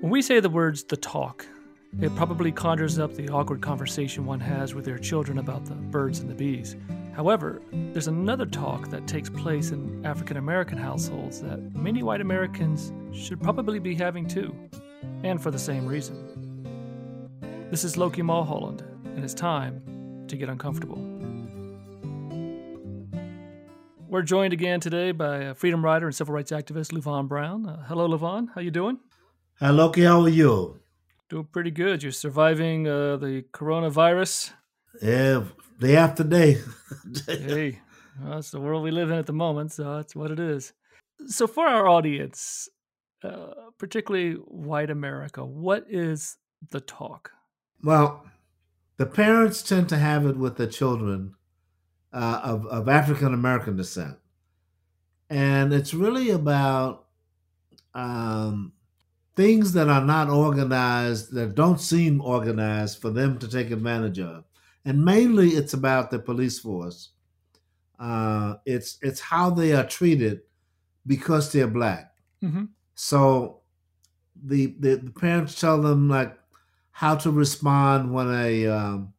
[0.00, 1.44] When we say the words the talk,
[2.00, 6.20] it probably conjures up the awkward conversation one has with their children about the birds
[6.20, 6.74] and the bees.
[7.12, 12.94] However, there's another talk that takes place in African American households that many white Americans
[13.12, 14.56] should probably be having too,
[15.22, 16.16] and for the same reason.
[17.70, 20.96] This is Loki Mulholland, and it's time to get uncomfortable.
[24.08, 27.66] We're joined again today by freedom rider and civil rights activist, Levon Brown.
[27.66, 28.48] Uh, hello, Levon.
[28.54, 28.98] How you doing?
[29.62, 30.04] Hi, Loki.
[30.04, 30.80] How are you?
[31.28, 32.02] Doing pretty good.
[32.02, 34.52] You're surviving uh, the coronavirus.
[35.02, 35.44] Yeah,
[35.78, 36.56] day after day.
[37.26, 37.78] hey,
[38.18, 40.72] well, that's the world we live in at the moment, so that's what it is.
[41.26, 42.70] So, for our audience,
[43.22, 46.38] uh, particularly white America, what is
[46.70, 47.30] the talk?
[47.82, 48.24] Well,
[48.96, 51.34] the parents tend to have it with the children
[52.14, 54.16] uh, of, of African American descent.
[55.28, 57.04] And it's really about
[57.92, 58.72] um,
[59.40, 64.44] things that are not organized, that don't seem organized for them to take advantage of.
[64.84, 67.12] And mainly it's about the police force.
[67.98, 70.42] Uh, it's it's how they are treated
[71.06, 72.12] because they're black.
[72.44, 72.64] Mm-hmm.
[72.94, 73.60] So
[74.42, 76.38] the, the, the parents tell them like
[76.90, 79.14] how to respond when a um,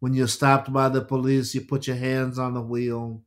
[0.00, 3.22] when you're stopped by the police, you put your hands on the wheel.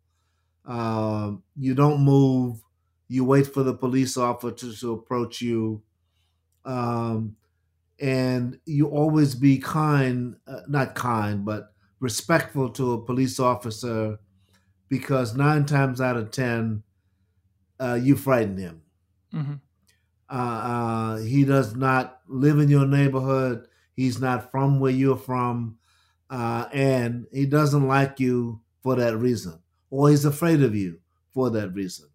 [0.64, 2.62] Uh, you don't move.
[3.08, 5.82] You wait for the police officer to approach you.
[6.66, 7.36] Um,
[8.00, 14.18] and you always be kind, uh, not kind, but respectful to a police officer
[14.88, 16.82] because nine times out of 10,
[17.80, 18.82] uh, you frighten him.
[19.34, 19.54] Mm-hmm.
[20.30, 23.68] Uh, uh, he does not live in your neighborhood.
[23.96, 25.80] He's not from where you're from
[26.30, 31.00] uh, and he doesn't like you for that reason, or he's afraid of you
[31.34, 32.08] for that reason.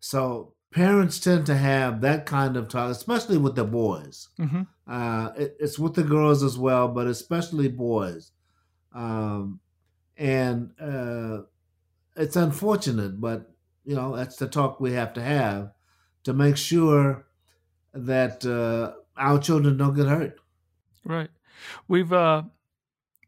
[0.00, 4.28] So parents tend to have that kind of talk, especially with the boys.
[4.38, 4.62] Mm-hmm.
[4.86, 8.32] Uh, it, it's with the girls as well, but especially boys.
[8.94, 9.60] Um,
[10.16, 11.42] and uh,
[12.16, 13.50] it's unfortunate, but
[13.84, 15.72] you know that's the talk we have to have
[16.24, 17.26] to make sure
[17.94, 20.38] that uh, our children don't get hurt.
[21.04, 21.30] Right.
[21.86, 22.42] We've uh,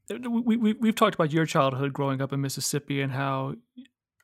[0.08, 3.54] we, we we've talked about your childhood growing up in Mississippi and how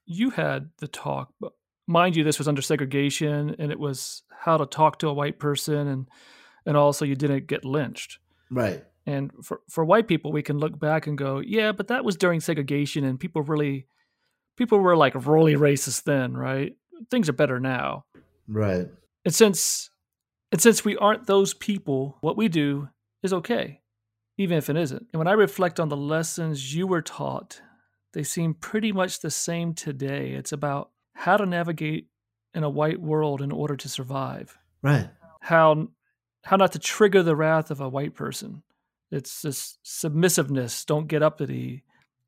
[0.04, 1.52] you had the talk, but
[1.86, 5.38] mind you, this was under segregation, and it was how to talk to a white
[5.38, 6.08] person, and
[6.64, 8.18] and also you didn't get lynched.
[8.50, 8.84] Right.
[9.06, 12.16] And for for white people, we can look back and go, yeah, but that was
[12.16, 13.86] during segregation, and people really,
[14.56, 16.72] people were like really racist then, right?
[17.10, 18.04] Things are better now.
[18.48, 18.88] Right.
[19.24, 19.90] And since
[20.52, 22.88] and since we aren't those people, what we do
[23.22, 23.80] is okay
[24.38, 25.06] even if it isn't.
[25.12, 27.60] And when I reflect on the lessons you were taught,
[28.12, 30.32] they seem pretty much the same today.
[30.32, 32.08] It's about how to navigate
[32.54, 34.58] in a white world in order to survive.
[34.82, 35.08] Right.
[35.40, 35.88] How
[36.44, 38.62] how not to trigger the wrath of a white person.
[39.10, 41.84] It's this submissiveness, don't get uppity,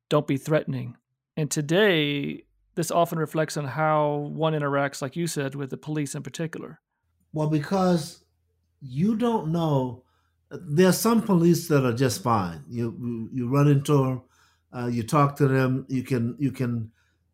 [0.09, 0.97] don't be threatening.
[1.37, 2.43] And today,
[2.75, 6.79] this often reflects on how one interacts, like you said, with the police in particular.
[7.31, 8.23] Well, because
[8.81, 10.03] you don't know
[10.51, 12.63] there are some police that are just fine.
[12.67, 14.21] You you run into them,
[14.75, 16.91] uh, you talk to them, you can you can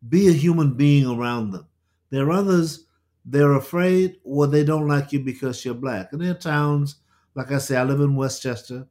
[0.08, 1.66] be a human being around them.
[2.10, 2.86] There are others
[3.24, 6.12] they're afraid or they don't like you because you're black.
[6.12, 6.96] And there are towns,
[7.34, 8.86] like I say, I live in Westchester.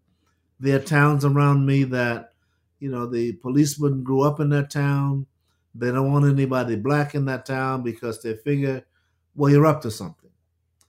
[0.60, 2.34] There are towns around me that,
[2.80, 5.26] you know, the policemen grew up in that town.
[5.74, 8.86] They don't want anybody black in that town because they figure,
[9.36, 10.30] well, you're up to something.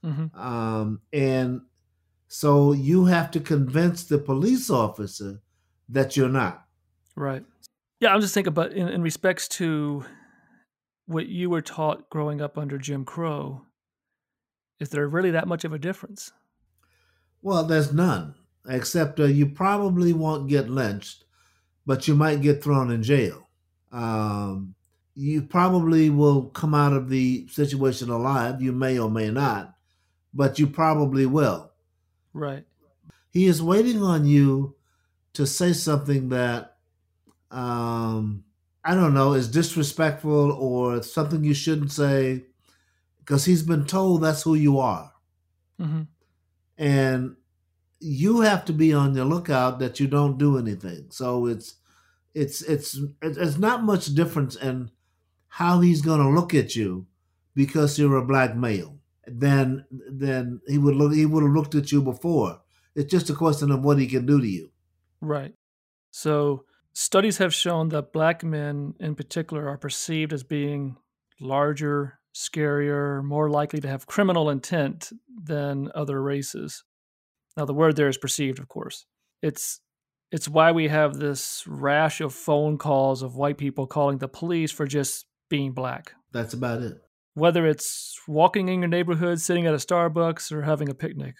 [0.03, 0.39] Mm-hmm.
[0.39, 1.61] Um, and
[2.27, 5.41] so you have to convince the police officer
[5.89, 6.65] that you're not.
[7.15, 7.43] Right.
[7.99, 10.05] Yeah, I'm just thinking about in, in respects to
[11.07, 13.63] what you were taught growing up under Jim Crow.
[14.79, 16.31] Is there really that much of a difference?
[17.41, 18.35] Well, there's none,
[18.67, 21.23] except uh, you probably won't get lynched,
[21.85, 23.47] but you might get thrown in jail.
[23.91, 24.75] Um,
[25.15, 28.61] you probably will come out of the situation alive.
[28.61, 29.73] You may or may not,
[30.33, 31.71] but you probably will.
[32.33, 32.65] Right.
[33.31, 34.75] He is waiting on you
[35.33, 36.75] to say something that
[37.49, 38.43] um
[38.87, 42.45] I don't know is disrespectful or something you shouldn't say
[43.19, 45.11] because he's been told that's who you are.
[45.79, 46.03] Mm-hmm.
[46.77, 47.35] And
[47.99, 51.07] you have to be on the lookout that you don't do anything.
[51.09, 51.75] So it's
[52.33, 54.91] it's it's it's not much difference in
[55.47, 57.07] how he's going to look at you
[57.53, 58.97] because you're a black male
[59.27, 62.61] then then he would look he would have looked at you before.
[62.95, 64.71] It's just a question of what he can do to you.
[65.21, 65.53] Right.
[66.11, 66.65] So
[66.97, 70.97] studies have shown that black men in particular are perceived as being
[71.39, 75.11] larger scarier, more likely to have criminal intent
[75.43, 76.83] than other races.
[77.55, 79.05] Now, the word there is perceived, of course.
[79.43, 79.79] It's
[80.31, 84.71] it's why we have this rash of phone calls of white people calling the police
[84.71, 86.13] for just being black.
[86.33, 86.97] That's about it.
[87.35, 91.35] Whether it's walking in your neighborhood, sitting at a Starbucks, or having a picnic.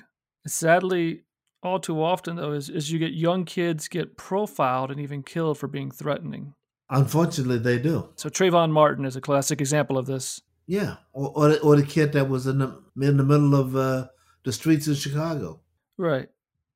[0.45, 1.23] Sadly,
[1.67, 5.57] all too often though, is, is you get young kids get profiled and even killed
[5.57, 6.53] for being threatening.
[6.89, 8.09] Unfortunately, they do.
[8.15, 10.41] So Trayvon Martin is a classic example of this.
[10.65, 13.75] Yeah, or or the, or the kid that was in the in the middle of
[13.75, 14.07] uh,
[14.43, 15.61] the streets of Chicago.
[15.97, 16.29] Right.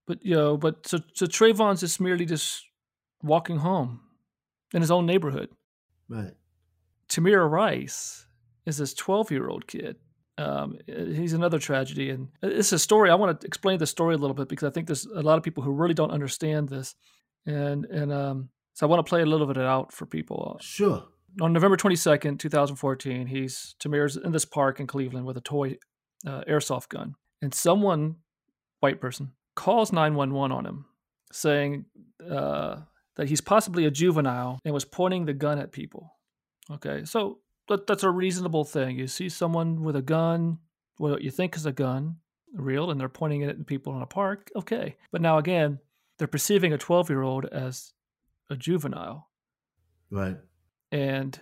[0.08, 2.66] But you know, but so so Trayvon's just merely just
[3.24, 4.02] walking home
[4.74, 5.50] in his own neighborhood.
[6.10, 6.34] Right.
[7.10, 8.26] Tamir Rice
[8.66, 9.98] is this 12 year old kid.
[10.42, 13.10] Um, he's another tragedy, and it's a story.
[13.10, 15.38] I want to explain the story a little bit because I think there's a lot
[15.38, 16.96] of people who really don't understand this,
[17.46, 20.58] and and um, so I want to play a little bit it out for people.
[20.62, 21.04] Sure.
[21.40, 25.78] On November 22nd, 2014, he's Tamir's in this park in Cleveland with a toy
[26.26, 28.18] uh, airsoft gun, and someone,
[28.80, 30.86] white person, calls 911 on him,
[31.32, 31.86] saying
[32.30, 32.78] uh,
[33.16, 36.16] that he's possibly a juvenile and was pointing the gun at people.
[36.70, 37.40] Okay, so
[37.72, 38.98] that, that's a reasonable thing.
[38.98, 40.60] You see someone with a gun,
[40.98, 42.18] what you think is a gun,
[42.54, 44.50] real, and they're pointing it at people in a park.
[44.56, 45.80] Okay, but now again,
[46.18, 47.94] they're perceiving a 12 year old as
[48.50, 49.30] a juvenile.
[50.10, 50.38] Right.
[50.92, 51.40] And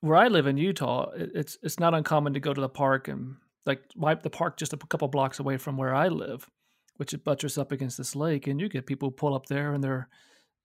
[0.00, 3.36] where I live in Utah, it's it's not uncommon to go to the park and
[3.66, 6.48] like my, the park just a couple blocks away from where I live
[6.96, 9.80] which it buttress up against this lake, and you get people pull up there in
[9.80, 10.08] their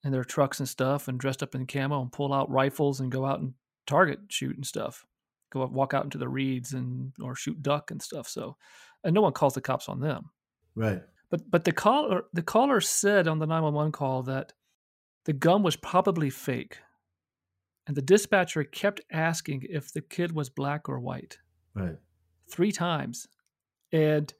[0.03, 3.11] in their trucks and stuff, and dressed up in camo, and pull out rifles and
[3.11, 3.53] go out and
[3.89, 5.05] target shoot and stuff.
[5.51, 8.27] Go walk out into the reeds and or shoot duck and stuff.
[8.27, 8.55] So,
[9.03, 10.29] and no one calls the cops on them.
[10.75, 11.01] Right.
[11.29, 14.53] But but the caller the caller said on the nine one one call that
[15.25, 16.77] the gun was probably fake,
[17.87, 21.37] and the dispatcher kept asking if the kid was black or white.
[21.73, 21.97] Right.
[22.49, 23.27] Three times,
[23.91, 24.33] and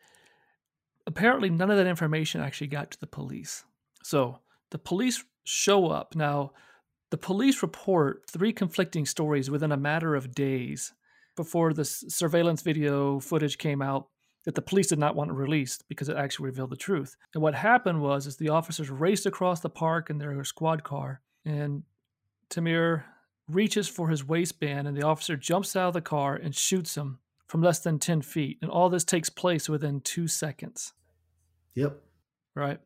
[1.06, 3.66] apparently none of that information actually got to the police.
[4.04, 4.40] So
[4.72, 6.16] the police show up.
[6.16, 6.54] Now,
[7.12, 10.94] the police report three conflicting stories within a matter of days
[11.36, 14.08] before the surveillance video footage came out
[14.46, 17.16] that the police did not want released because it actually revealed the truth.
[17.34, 21.22] And what happened was is the officers raced across the park in their squad car
[21.46, 21.84] and
[22.50, 23.04] Tamir
[23.48, 27.20] reaches for his waistband and the officer jumps out of the car and shoots him
[27.48, 28.60] from less than 10 feet.
[28.62, 30.94] And all this takes place within two seconds.
[31.76, 32.00] Yep.
[32.56, 32.80] Right.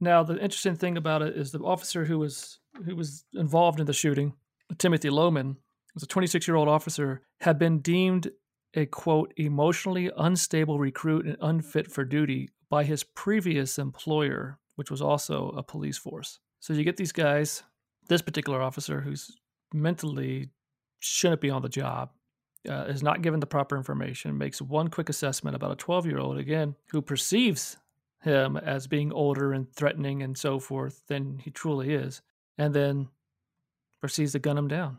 [0.00, 3.86] Now the interesting thing about it is the officer who was who was involved in
[3.86, 4.34] the shooting,
[4.78, 5.56] Timothy Loehmann,
[5.94, 8.30] was a 26 year old officer, had been deemed
[8.74, 15.00] a quote emotionally unstable recruit and unfit for duty by his previous employer, which was
[15.00, 16.38] also a police force.
[16.60, 17.62] So you get these guys,
[18.08, 19.30] this particular officer who's
[19.72, 20.50] mentally
[21.00, 22.10] shouldn't be on the job,
[22.68, 26.18] uh, is not given the proper information, makes one quick assessment about a 12 year
[26.18, 27.76] old, again, who perceives
[28.22, 32.22] him as being older and threatening and so forth than he truly is,
[32.58, 33.08] and then
[34.00, 34.98] proceeds to gun him down.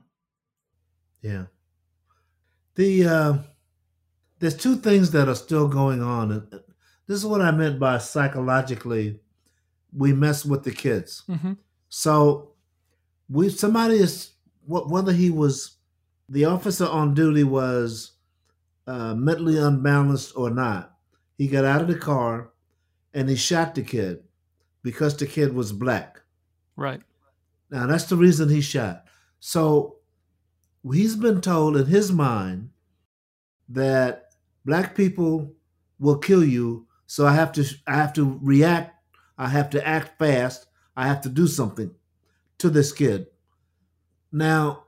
[1.21, 1.45] Yeah.
[2.75, 3.37] The uh,
[4.39, 6.47] there's two things that are still going on.
[7.07, 9.19] This is what I meant by psychologically,
[9.95, 11.23] we mess with the kids.
[11.27, 11.53] Mm-hmm.
[11.89, 12.51] So
[13.29, 14.31] we somebody is
[14.65, 15.77] whether he was
[16.29, 18.11] the officer on duty was
[18.85, 20.93] uh, mentally unbalanced or not.
[21.37, 22.51] He got out of the car
[23.13, 24.23] and he shot the kid
[24.83, 26.21] because the kid was black.
[26.75, 27.01] Right.
[27.69, 29.05] Now that's the reason he shot.
[29.39, 29.97] So
[30.89, 32.69] he's been told in his mind
[33.69, 34.29] that
[34.65, 35.53] black people
[35.99, 38.95] will kill you, so I have to I have to react,
[39.37, 41.91] I have to act fast, I have to do something
[42.59, 43.27] to this kid.
[44.31, 44.85] Now,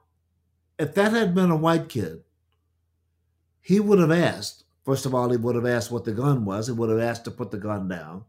[0.77, 2.23] if that had been a white kid,
[3.61, 6.65] he would have asked, First of all, he would have asked what the gun was.
[6.65, 8.25] He would have asked to put the gun down.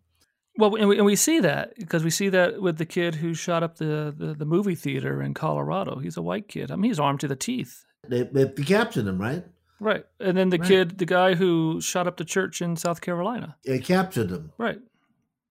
[0.57, 3.35] Well, and we, and we see that because we see that with the kid who
[3.35, 5.99] shot up the, the, the, movie theater in Colorado.
[6.01, 6.71] He's a white kid.
[6.71, 7.85] I mean, he's armed to the teeth.
[8.09, 9.45] They, they captured him, right?
[9.79, 10.05] Right.
[10.19, 10.69] And then the right.
[10.69, 13.57] kid, the guy who shot up the church in South Carolina.
[13.65, 14.53] They captured him.
[14.59, 14.81] Right.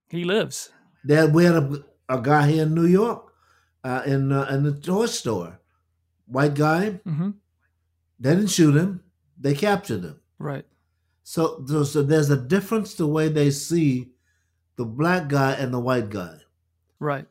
[0.09, 0.69] He lives.
[1.03, 3.31] They, we had a, a guy here in New York
[3.83, 5.59] uh, in, uh, in the toy store.
[6.27, 6.99] White guy.
[7.07, 7.31] Mm-hmm.
[8.19, 9.03] They didn't shoot him.
[9.39, 10.19] They captured him.
[10.37, 10.65] Right.
[11.23, 14.09] So, so there's a difference the way they see
[14.79, 16.37] the black guy and the white guy.
[16.99, 17.25] Right.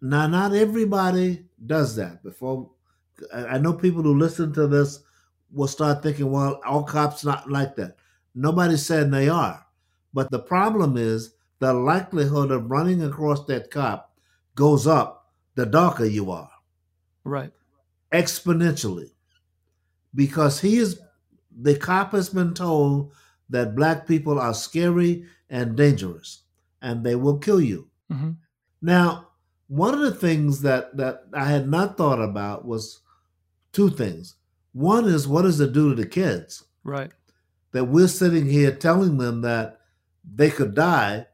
[0.00, 2.22] Now, not everybody does that.
[2.22, 2.70] Before,
[3.34, 5.00] I know people who listen to this
[5.52, 7.98] will start thinking, "Well, all cops not like that."
[8.34, 9.62] Nobody's saying they are,
[10.14, 14.16] but the problem is the likelihood of running across that cop
[14.54, 16.50] goes up the darker you are.
[17.24, 17.52] Right.
[18.10, 19.10] Exponentially,
[20.14, 20.98] because he is
[21.60, 23.12] the cop has been told
[23.50, 26.44] that black people are scary and dangerous
[26.82, 27.88] and they will kill you.
[28.10, 28.30] hmm
[28.82, 29.28] Now,
[29.68, 33.00] one of the things that, that I had not thought about was
[33.72, 34.34] two things.
[34.72, 36.64] One is what does it do to the kids?
[36.84, 37.12] Right.
[37.72, 39.80] That we're sitting here telling them that
[40.34, 41.26] they could die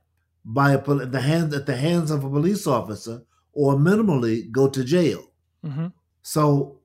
[0.45, 3.23] by a, the hands at the hands of a police officer
[3.53, 5.23] or minimally go to jail.
[5.65, 5.87] hmm
[6.23, 6.81] So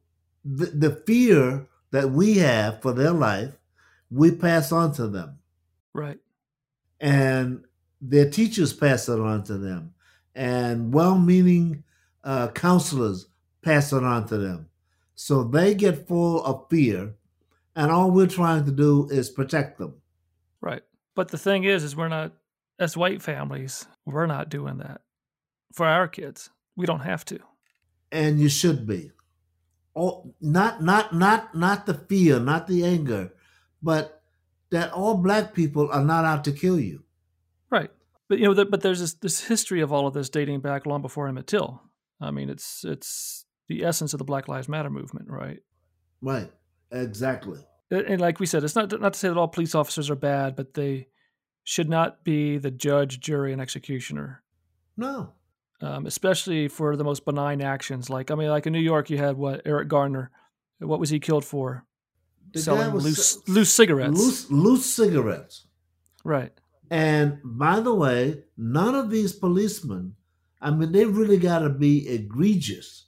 [0.45, 3.57] the, the fear that we have for their life,
[4.09, 5.39] we pass on to them.
[5.93, 6.19] Right.
[7.01, 7.65] and
[8.01, 9.93] their teachers pass it on to them,
[10.35, 11.83] and well-meaning
[12.23, 13.27] uh, counselors
[13.61, 14.67] pass it on to them.
[15.15, 17.13] So they get full of fear,
[17.75, 19.95] and all we're trying to do is protect them.
[20.61, 20.81] Right.
[21.15, 22.33] But the thing is, is we're not,
[22.79, 25.01] as white families, we're not doing that
[25.73, 26.49] for our kids.
[26.75, 27.39] We don't have to.
[28.11, 29.11] And you should be.
[29.95, 33.33] Oh, not not not not the fear, not the anger,
[33.83, 34.21] but
[34.69, 37.03] that all black people are not out to kill you.
[37.71, 37.89] Right.
[38.29, 40.85] But you know, th- but there's this, this history of all of this dating back
[40.85, 41.81] long before Emmett Till.
[42.19, 45.59] I mean, it's it's the essence of the Black Lives Matter movement, right?
[46.21, 46.51] Right.
[46.91, 47.59] Exactly.
[47.89, 50.15] And and like we said, it's not not to say that all police officers are
[50.15, 51.07] bad, but they
[51.63, 54.43] should not be the judge, jury, and executioner.
[54.97, 55.33] No.
[55.81, 59.17] Um, especially for the most benign actions, like I mean, like in New York, you
[59.17, 60.31] had what Eric Garner.
[60.79, 61.85] What was he killed for?
[62.53, 64.17] The Selling loose se- loose cigarettes.
[64.17, 65.67] Loose, loose cigarettes.
[66.23, 66.51] Right.
[66.91, 70.15] And by the way, none of these policemen,
[70.61, 73.05] I mean, they really got to be egregious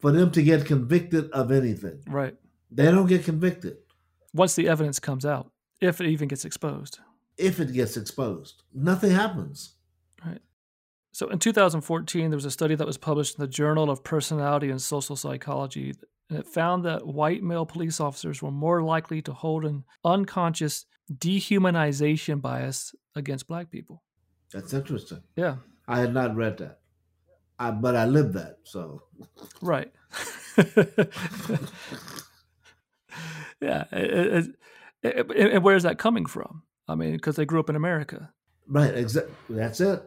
[0.00, 2.02] for them to get convicted of anything.
[2.08, 2.34] Right.
[2.70, 3.76] They don't get convicted
[4.34, 6.98] Once the evidence comes out, if it even gets exposed.
[7.38, 8.62] if it gets exposed.
[8.74, 9.74] Nothing happens.
[10.24, 10.40] Right.
[11.12, 14.68] So in 2014, there was a study that was published in the Journal of Personality
[14.70, 15.94] and Social Psychology,
[16.28, 20.86] and it found that white male police officers were more likely to hold an unconscious
[21.12, 24.02] dehumanization bias against black people.
[24.52, 25.22] That's interesting.
[25.36, 25.56] Yeah,
[25.88, 26.80] I had not read that,
[27.58, 28.58] I, but I lived that.
[28.64, 29.02] So,
[29.60, 29.92] right.
[33.60, 34.56] yeah, it- it-
[35.02, 36.62] it- and where is that coming from?
[36.88, 38.32] I mean, because they grew up in America.
[38.68, 39.32] right, exactly.
[39.50, 40.02] That's it.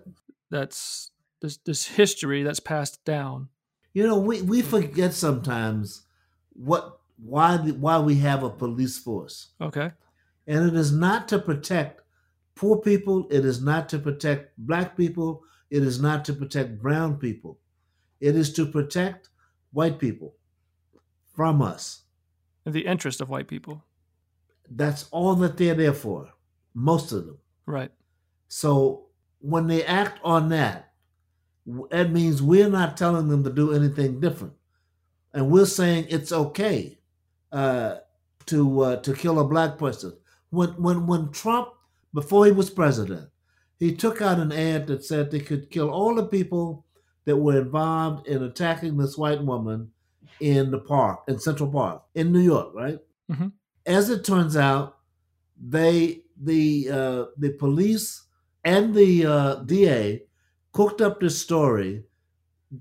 [0.50, 3.50] That's this this history that's passed down.
[3.94, 6.04] You know, we, we forget sometimes
[6.54, 9.50] what why why we have a police force.
[9.62, 9.92] Okay.
[10.50, 12.02] And it is not to protect
[12.56, 17.18] poor people it is not to protect black people it is not to protect brown
[17.18, 17.60] people.
[18.20, 19.30] It is to protect
[19.72, 20.36] white people
[21.36, 22.02] from us.
[22.66, 23.84] In the interest of white people.
[24.72, 26.30] that's all that they're there for
[26.76, 27.38] most of them.
[27.66, 27.92] Right.
[28.48, 29.06] so
[29.40, 30.92] when they act on that
[31.92, 34.54] that means we're not telling them to do anything different.
[35.34, 36.98] And we're saying it's okay
[37.52, 37.98] uh,
[38.48, 40.14] to uh, to kill a black person
[40.50, 41.70] when when when Trump
[42.14, 43.30] before he was president
[43.78, 46.86] he took out an ad that said they could kill all the people
[47.26, 49.92] that were involved in attacking this white woman
[50.40, 53.00] in the park in Central Park in New York right
[53.32, 53.52] Mhm.
[53.86, 54.98] as it turns out
[55.62, 58.24] they the uh, the police
[58.64, 60.24] and the uh, DA
[60.72, 62.04] cooked up this story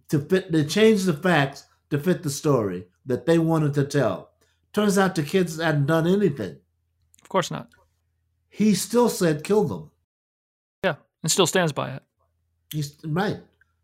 [0.09, 0.53] to fit.
[0.53, 4.31] They changed the facts to fit the story that they wanted to tell.
[4.73, 6.57] Turns out the kids hadn't done anything.
[7.29, 7.69] Of course not.
[8.49, 9.91] He still said kill them.
[10.83, 10.95] Yeah.
[11.23, 12.03] And still stands by it.
[12.73, 13.37] He's right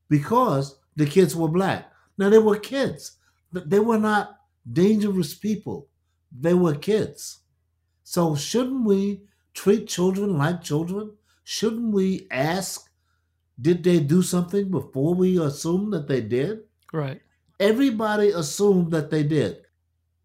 [0.09, 1.93] because the kids were black.
[2.17, 3.19] Now they were kids.
[3.53, 4.41] Th- They were not
[4.73, 5.89] dangerous people.
[6.33, 7.41] They were kids.
[8.03, 11.13] So shouldn't we treat children like children?
[11.45, 12.89] Shouldn't we ask,
[13.61, 16.61] did they do something before we assume that they did?
[16.95, 17.21] Right.
[17.61, 19.59] Everybody assumed that they did,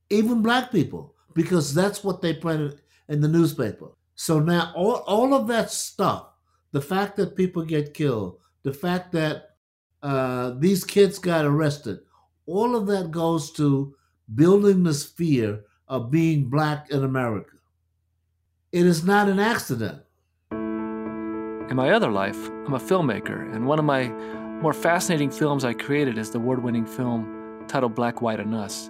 [0.10, 3.90] even black people, because that's what they printed in the newspaper.
[4.16, 6.28] So now all, all of that stuff,
[6.72, 9.56] the fact that people get killed, the fact that
[10.02, 12.00] uh, these kids got arrested,
[12.46, 13.96] all of that goes to
[14.36, 17.58] building this fear of being black in America.
[18.72, 20.02] It is not an accident.
[20.52, 24.10] In my other life, I'm a filmmaker, and one of my
[24.62, 28.90] more fascinating films I created is the award winning film titled Black, White, and Us.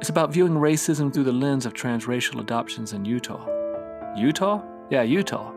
[0.00, 3.46] It's about viewing racism through the lens of transracial adoptions in Utah.
[4.16, 4.62] Utah?
[4.88, 5.52] Yeah, Utah.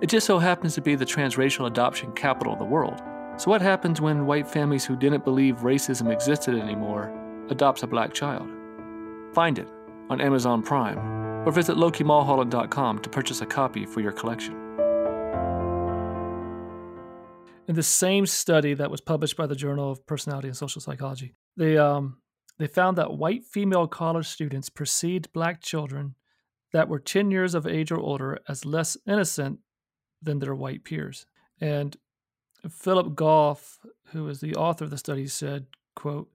[0.00, 3.00] It just so happens to be the transracial adoption capital of the world.
[3.36, 7.12] So, what happens when white families who didn't believe racism existed anymore
[7.48, 8.50] adopts a black child?
[9.32, 9.68] Find it
[10.10, 10.98] on Amazon Prime
[11.46, 14.56] or visit lokimulholland.com to purchase a copy for your collection.
[17.68, 21.36] In the same study that was published by the Journal of Personality and Social Psychology,
[21.56, 22.16] the um,
[22.58, 26.14] they found that white female college students perceived black children
[26.72, 29.60] that were 10 years of age or older as less innocent
[30.22, 31.26] than their white peers.
[31.60, 31.96] And
[32.68, 36.30] Phillip Goff, who is the author of the study, said, quote,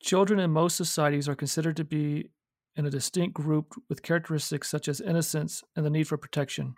[0.00, 2.30] Children in most societies are considered to be
[2.74, 6.74] in a distinct group with characteristics such as innocence and the need for protection.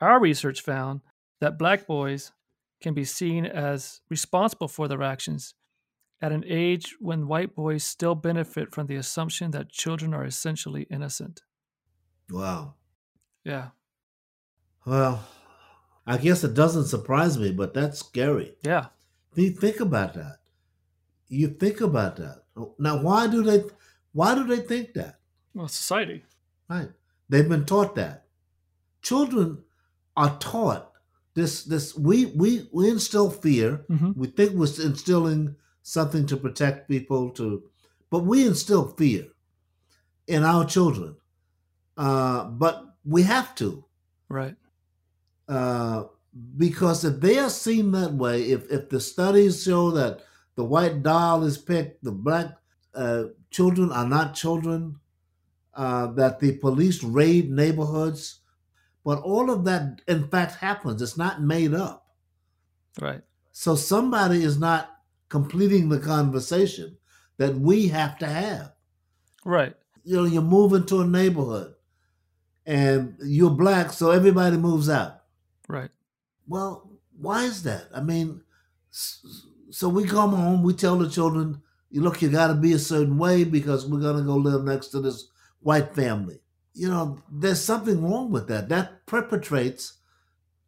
[0.00, 1.00] Our research found
[1.40, 2.32] that black boys
[2.82, 5.54] can be seen as responsible for their actions
[6.22, 10.86] at an age when white boys still benefit from the assumption that children are essentially
[10.90, 11.42] innocent.
[12.30, 12.74] Wow.
[13.44, 13.68] Yeah.
[14.84, 15.24] Well,
[16.06, 18.54] I guess it doesn't surprise me, but that's scary.
[18.62, 18.86] Yeah.
[19.34, 20.38] You think about that.
[21.28, 22.42] You think about that.
[22.78, 23.62] Now, why do they?
[24.12, 25.20] Why do they think that?
[25.54, 26.24] Well, society.
[26.68, 26.88] Right.
[27.28, 28.26] They've been taught that.
[29.02, 29.62] Children
[30.16, 30.90] are taught
[31.34, 31.62] this.
[31.62, 33.84] This we we we instill fear.
[33.88, 34.12] Mm-hmm.
[34.16, 37.62] We think we're instilling something to protect people to,
[38.10, 39.26] but we instill fear
[40.26, 41.16] in our children.
[41.96, 43.84] Uh, but we have to.
[44.28, 44.56] Right.
[45.48, 46.04] Uh,
[46.56, 50.20] because if they are seen that way, if if the studies show that
[50.54, 52.56] the white doll is picked, the black
[52.94, 54.96] uh, children are not children,
[55.74, 58.40] uh, that the police raid neighborhoods,
[59.04, 61.02] but all of that in fact happens.
[61.02, 62.06] It's not made up.
[63.00, 63.22] Right.
[63.52, 64.99] So somebody is not
[65.30, 66.98] completing the conversation
[67.38, 68.72] that we have to have.
[69.44, 69.74] Right.
[70.04, 71.74] You know, you move into a neighborhood
[72.66, 75.22] and you're black, so everybody moves out.
[75.66, 75.90] Right.
[76.46, 77.86] Well, why is that?
[77.94, 78.42] I mean,
[78.90, 82.78] so we come home, we tell the children, you look, you got to be a
[82.78, 85.28] certain way because we're going to go live next to this
[85.60, 86.40] white family.
[86.74, 88.68] You know, there's something wrong with that.
[88.68, 89.94] That perpetrates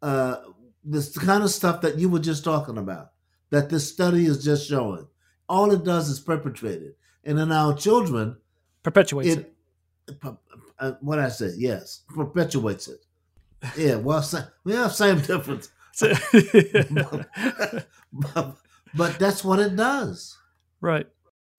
[0.01, 0.37] uh,
[0.83, 3.12] this kind of stuff that you were just talking about,
[3.53, 5.05] that this study is just showing.
[5.47, 6.97] All it does is perpetrate it.
[7.23, 8.37] And in our children,
[8.81, 9.53] perpetuates it.
[10.07, 10.23] it.
[10.79, 13.05] Uh, what I say, yes, perpetuates it.
[13.77, 14.27] Yeah, well,
[14.63, 15.69] we have same difference.
[16.01, 17.27] but,
[18.95, 20.35] but that's what it does.
[20.81, 21.05] Right.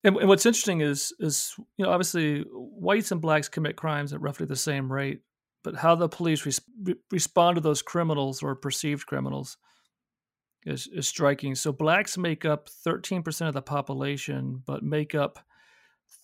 [0.03, 4.19] And, and, what's interesting is is you know obviously whites and blacks commit crimes at
[4.19, 5.21] roughly the same rate,
[5.63, 6.59] but how the police res-
[7.09, 9.55] respond to those criminals or perceived criminals
[10.65, 11.55] is, is striking.
[11.55, 15.39] So blacks make up 13% of the population, but make up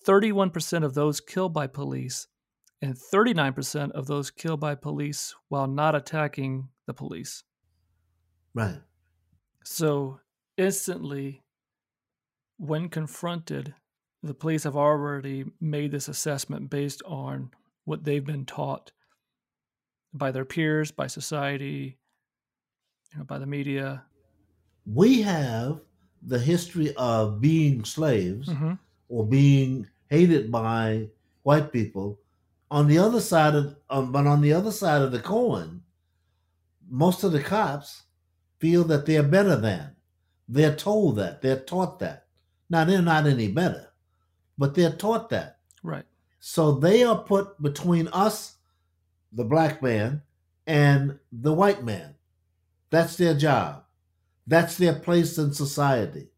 [0.06, 2.26] 31% of those killed by police
[2.80, 7.44] and 39% of those killed by police while not attacking the police.
[8.54, 8.80] Right.
[9.64, 10.20] So
[10.56, 11.42] instantly,
[12.58, 13.74] when confronted,
[14.22, 17.50] the police have already made this assessment based on
[17.84, 18.92] what they've been taught
[20.12, 21.98] by their peers, by society,
[23.12, 24.04] you know, by the media.
[24.86, 25.80] We have
[26.22, 28.74] the history of being slaves mm-hmm.
[29.08, 31.08] or being hated by
[31.42, 32.18] white people.
[32.70, 35.82] On the other side of, um, but on the other side of the coin,
[36.88, 38.02] most of the cops
[38.58, 39.94] feel that they're better than.
[40.48, 41.42] They're told that.
[41.42, 42.26] They're taught that.
[42.70, 43.88] Now, they're not any better,
[44.56, 45.58] but they're taught that.
[45.82, 46.04] Right.
[46.40, 48.56] So they are put between us,
[49.32, 50.22] the black man,
[50.66, 52.14] and the white man.
[52.90, 53.84] That's their job.
[54.46, 56.28] That's their place in society.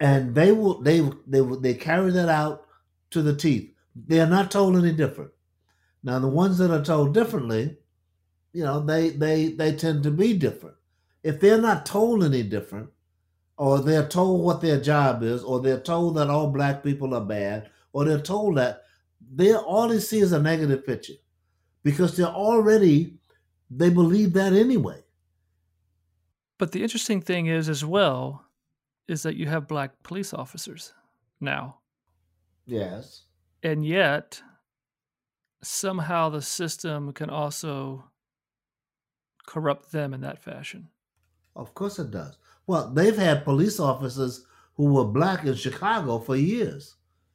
[0.00, 2.66] And they will they they they carry that out
[3.10, 3.72] to the teeth.
[3.94, 5.32] They are not told any different.
[6.02, 7.76] Now the ones that are told differently,
[8.52, 10.76] you know, they they they tend to be different.
[11.22, 12.90] If they're not told any different,
[13.58, 17.24] or they're told what their job is, or they're told that all black people are
[17.24, 18.82] bad, or they're told that
[19.34, 21.14] they all they see is a negative picture
[21.84, 23.16] because they're already
[23.70, 25.01] they believe that anyway.
[26.62, 28.44] But the interesting thing is as well
[29.08, 30.94] is that you have black police officers
[31.40, 31.78] now.
[32.66, 33.24] Yes.
[33.64, 34.40] And yet
[35.60, 38.04] somehow the system can also
[39.44, 40.86] corrupt them in that fashion.
[41.56, 42.38] Of course it does.
[42.68, 44.46] Well, they've had police officers
[44.76, 46.94] who were black in Chicago for years.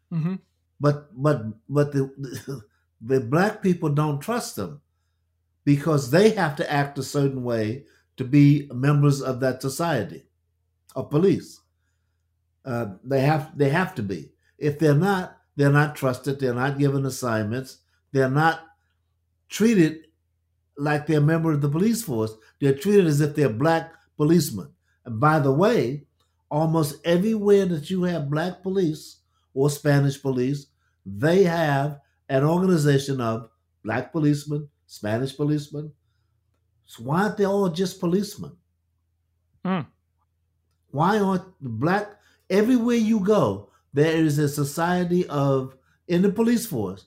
[0.10, 0.36] Mm-hmm.
[0.80, 2.62] But but but the, the
[3.02, 4.80] the black people don't trust them
[5.66, 7.84] because they have to act a certain way
[8.18, 10.24] to be members of that society
[10.96, 11.62] of police.
[12.66, 14.32] Uh, they have they have to be.
[14.58, 16.40] If they're not, they're not trusted.
[16.40, 17.78] They're not given assignments.
[18.12, 18.62] They're not
[19.50, 20.08] treated
[20.78, 22.34] like they're a member of the police force.
[22.60, 24.70] They're treated as if they're black policemen.
[25.06, 26.08] And by the way,
[26.50, 29.18] almost everywhere that you have black police
[29.54, 30.68] or Spanish police,
[31.06, 32.00] they have
[32.30, 33.50] an organization of
[33.84, 35.92] black policemen, Spanish policemen.
[36.88, 38.52] So why aren't they all just policemen?
[39.64, 39.86] Mm.
[40.90, 42.08] Why aren't the black
[42.50, 45.76] everywhere you go, there is a society of
[46.08, 47.06] in the police force,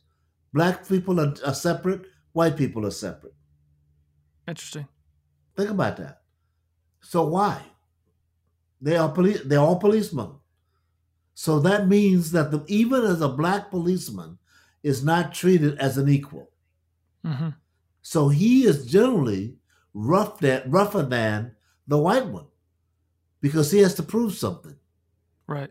[0.52, 3.34] Black people are, are separate, white people are separate.
[4.48, 4.86] Interesting.
[5.56, 6.22] Think about that.
[7.00, 7.62] So why?
[8.80, 9.40] They are police.
[9.44, 10.32] They're all policemen.
[11.34, 14.38] So that means that the, even as a black policeman
[14.82, 16.50] is not treated as an equal.
[17.24, 17.50] Mm-hmm.
[18.02, 19.56] So he is generally
[19.94, 21.54] rough that rougher than
[21.86, 22.46] the white one
[23.40, 24.76] because he has to prove something.
[25.46, 25.70] Right.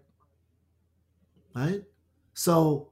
[1.55, 1.83] Right.
[2.33, 2.89] So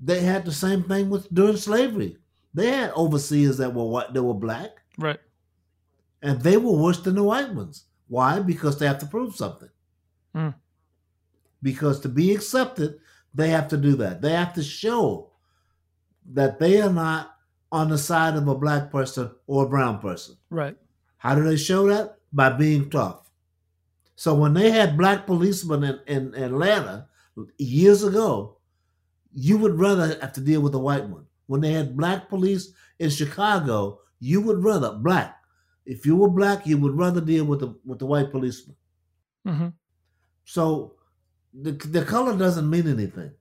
[0.00, 2.16] they had the same thing with during slavery.
[2.54, 5.20] They had overseers that were white, that were black, Right.
[6.22, 7.84] and they were worse than the white ones.
[8.08, 8.40] Why?
[8.40, 9.68] Because they have to prove something.
[10.34, 10.54] Mm.
[11.62, 12.98] Because to be accepted,
[13.32, 14.20] they have to do that.
[14.20, 15.30] They have to show
[16.32, 17.36] that they are not
[17.72, 20.36] on the side of a black person or a brown person.
[20.50, 20.76] Right.
[21.18, 22.16] How do they show that?
[22.32, 23.30] By being tough.
[24.16, 27.08] So when they had black policemen in, in Atlanta
[27.58, 28.58] years ago,
[29.32, 31.26] you would rather have to deal with a white one.
[31.46, 35.36] When they had black police in Chicago, you would rather black.
[35.86, 38.76] If you were black, you would rather deal with the with the white policeman.
[39.46, 39.68] Mm-hmm.
[40.44, 40.94] So
[41.52, 43.32] the the color doesn't mean anything.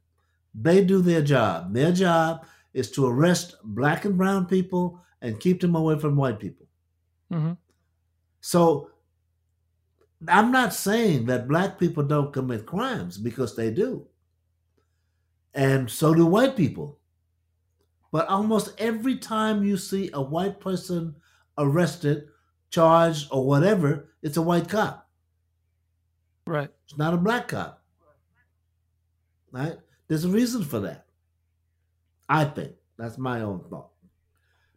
[0.56, 1.74] They do their job.
[1.74, 6.40] Their job is to arrest black and brown people and keep them away from white
[6.40, 6.68] people.
[7.32, 7.54] Mm-hmm.
[8.42, 8.92] So
[10.28, 14.06] I'm not saying that black people don't commit crimes because they do.
[15.54, 17.00] And so do white people.
[18.12, 21.16] But almost every time you see a white person
[21.58, 22.28] arrested,
[22.72, 25.08] charged, or whatever, it's a white cop.
[26.48, 26.70] Right.
[26.86, 27.84] It's not a black cop.
[29.52, 29.78] Right?
[30.08, 31.06] There's a reason for that.
[32.30, 32.74] I think.
[32.98, 33.89] That's my own thought.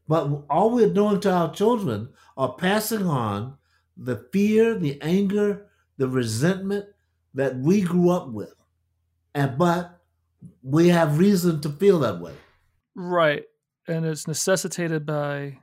[0.08, 3.56] But all we're doing to our children are passing on
[3.96, 6.86] the fear, the anger, the resentment
[7.34, 8.54] that we grew up with.
[9.34, 10.00] And but
[10.62, 12.34] we have reason to feel that way.
[12.94, 13.44] Right.
[13.88, 15.58] And it's necessitated by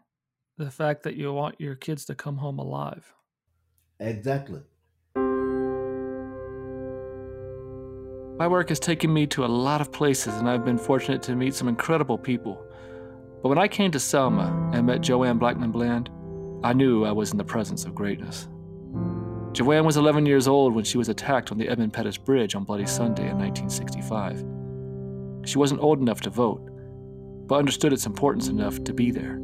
[0.57, 3.13] the fact that you want your kids to come home alive.
[3.99, 4.61] Exactly.
[8.39, 11.35] My work has taken me to a lot of places, and I've been fortunate to
[11.35, 12.65] meet some incredible people.
[13.43, 16.09] But when I came to Selma and met Joanne Blackmon Bland,
[16.63, 18.47] I knew I was in the presence of greatness.
[19.51, 22.63] Joanne was 11 years old when she was attacked on the Edmund Pettus Bridge on
[22.63, 24.45] Bloody Sunday in 1965.
[25.45, 26.61] She wasn't old enough to vote,
[27.45, 29.41] but understood its importance enough to be there.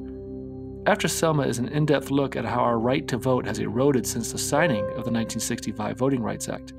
[0.86, 4.08] After Selma is an in depth look at how our right to vote has eroded
[4.08, 6.72] since the signing of the 1965 Voting Rights Act.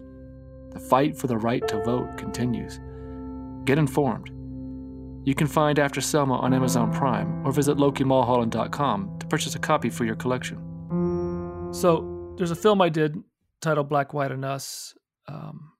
[0.77, 2.81] The fight for the right to vote continues.
[3.65, 4.29] Get informed.
[5.27, 9.89] You can find After Selma on Amazon Prime or visit LokiMulholland.com to purchase a copy
[9.89, 10.59] for your collection.
[11.73, 13.17] So, there's a film I did
[13.63, 14.95] titled Black, White, and Us.
[15.29, 15.73] Um,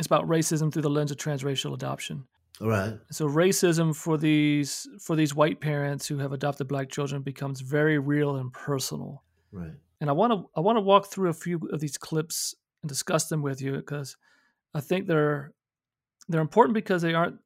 [0.00, 2.26] it's about racism through the lens of transracial adoption.
[2.60, 2.94] All right.
[3.12, 8.00] So racism for these for these white parents who have adopted black children becomes very
[8.00, 9.22] real and personal.
[9.52, 9.74] Right.
[10.00, 12.88] And I want to I want to walk through a few of these clips and
[12.88, 14.16] discuss them with you because
[14.74, 15.52] I think they're
[16.28, 17.38] they're important because they aren't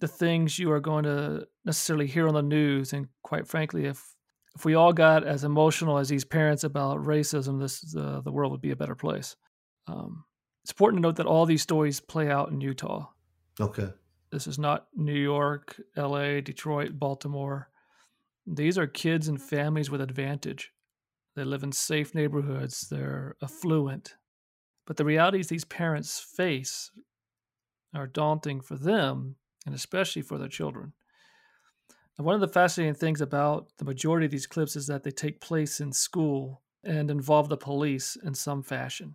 [0.00, 2.92] the things you are going to necessarily hear on the news.
[2.92, 4.14] And quite frankly, if
[4.54, 8.52] if we all got as emotional as these parents about racism, this uh, the world
[8.52, 9.36] would be a better place.
[9.86, 10.24] Um,
[10.62, 13.06] it's important to note that all these stories play out in Utah.
[13.60, 13.88] Okay.
[14.30, 17.70] This is not New York, LA, Detroit, Baltimore.
[18.46, 20.72] These are kids and families with advantage.
[21.34, 24.16] They live in safe neighborhoods, they're affluent.
[24.88, 26.90] But the realities these parents face
[27.94, 30.94] are daunting for them and especially for their children.
[32.16, 35.10] And one of the fascinating things about the majority of these clips is that they
[35.10, 39.14] take place in school and involve the police in some fashion.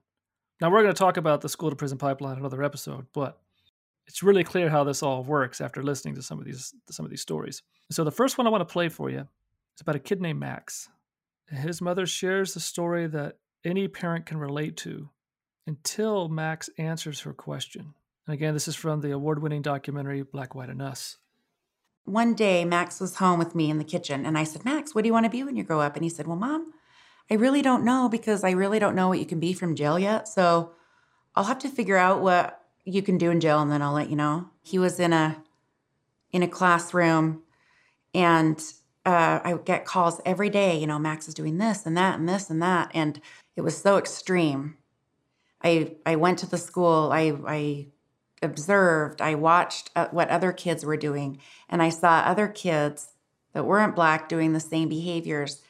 [0.62, 3.42] Now, we're going to talk about the school to prison pipeline in another episode, but
[4.06, 7.10] it's really clear how this all works after listening to some of these some of
[7.10, 7.64] these stories.
[7.90, 10.40] So the first one I want to play for you is about a kid named
[10.40, 10.88] Max.
[11.48, 15.10] His mother shares the story that any parent can relate to
[15.65, 17.93] until Max answers her question.
[18.28, 21.17] And again, this is from the award-winning documentary Black, White, and Us.
[22.06, 25.04] One day, Max was home with me in the kitchen, and I said, Max, what
[25.04, 25.95] do you want to be when you grow up?
[25.95, 26.73] And he said, Well, mom,
[27.32, 29.97] I really don't know because I really don't know what you can be from jail
[29.97, 30.28] yet.
[30.28, 30.73] So
[31.36, 34.10] I'll have to figure out what you can do in jail and then I'll let
[34.10, 34.49] you know.
[34.62, 35.41] He was in a
[36.32, 37.43] in a classroom
[38.13, 38.62] and
[39.06, 42.19] uh, I would get calls every day, you know, Max is doing this and that
[42.19, 42.91] and this and that.
[42.93, 43.21] And
[43.56, 44.78] it was so extreme.
[45.63, 47.88] I I went to the school, I I
[48.41, 53.13] observed, I watched uh, what other kids were doing, and I saw other kids
[53.54, 55.62] that weren't black doing the same behaviors,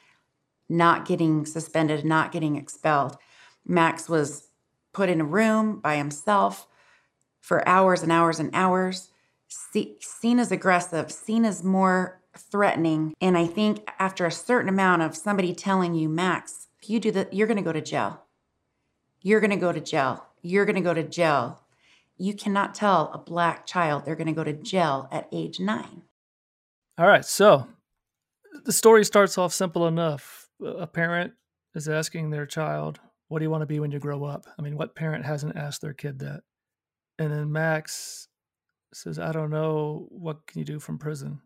[0.68, 3.18] not getting suspended, not getting expelled.
[3.66, 4.50] Max was
[4.94, 6.68] put in a room by himself
[7.42, 9.10] for hours and hours and hours,
[9.48, 13.14] see, seen as aggressive, seen as more threatening.
[13.22, 17.12] And I think after a certain amount of somebody telling you, Max, if you do
[17.12, 18.22] that, you're going to go to jail.
[19.24, 20.26] You're going to go to jail.
[20.42, 21.62] You're going to go to jail.
[22.18, 26.04] You cannot tell a black child they're going to go to jail at age nine.
[26.98, 27.26] All right.
[27.26, 27.68] So
[28.66, 30.50] the story starts off simple enough.
[30.64, 31.34] A parent
[31.74, 34.46] is asking their child, What do you want to be when you grow up?
[34.60, 36.42] I mean, what parent hasn't asked their kid that?
[37.18, 38.28] And then Max
[38.94, 40.08] says, I don't know.
[40.10, 41.42] What can you do from prison?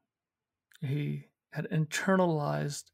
[0.82, 2.86] He had internalized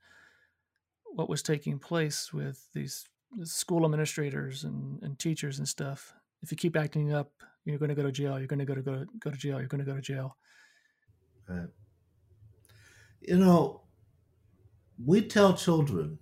[1.06, 3.08] what was taking place with these
[3.44, 6.14] school administrators and, and teachers and stuff.
[6.42, 7.32] If you keep acting up,
[7.66, 8.38] you're going to go to jail.
[8.38, 9.60] You're going to go to go, to go to jail.
[9.60, 10.38] You're going to go to jail.
[11.48, 11.70] Right.
[13.22, 13.82] You know,
[15.04, 16.20] we tell children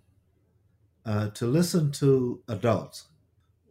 [1.06, 3.08] uh, to listen to adults.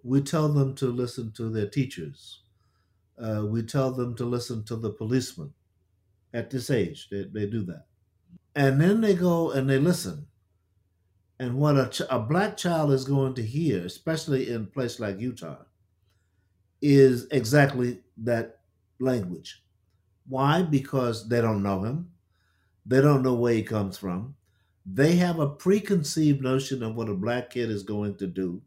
[0.03, 2.43] We tell them to listen to their teachers.
[3.23, 5.53] Uh, we tell them to listen to the policeman.
[6.33, 7.87] At this age, they, they do that.
[8.55, 10.27] And then they go and they listen.
[11.41, 15.01] And what a, ch- a black child is going to hear, especially in a place
[15.01, 15.63] like Utah,
[16.83, 18.59] is exactly that
[18.99, 19.65] language.
[20.29, 20.61] Why?
[20.61, 22.11] Because they don't know him.
[22.85, 24.35] They don't know where he comes from.
[24.85, 28.61] They have a preconceived notion of what a black kid is going to do.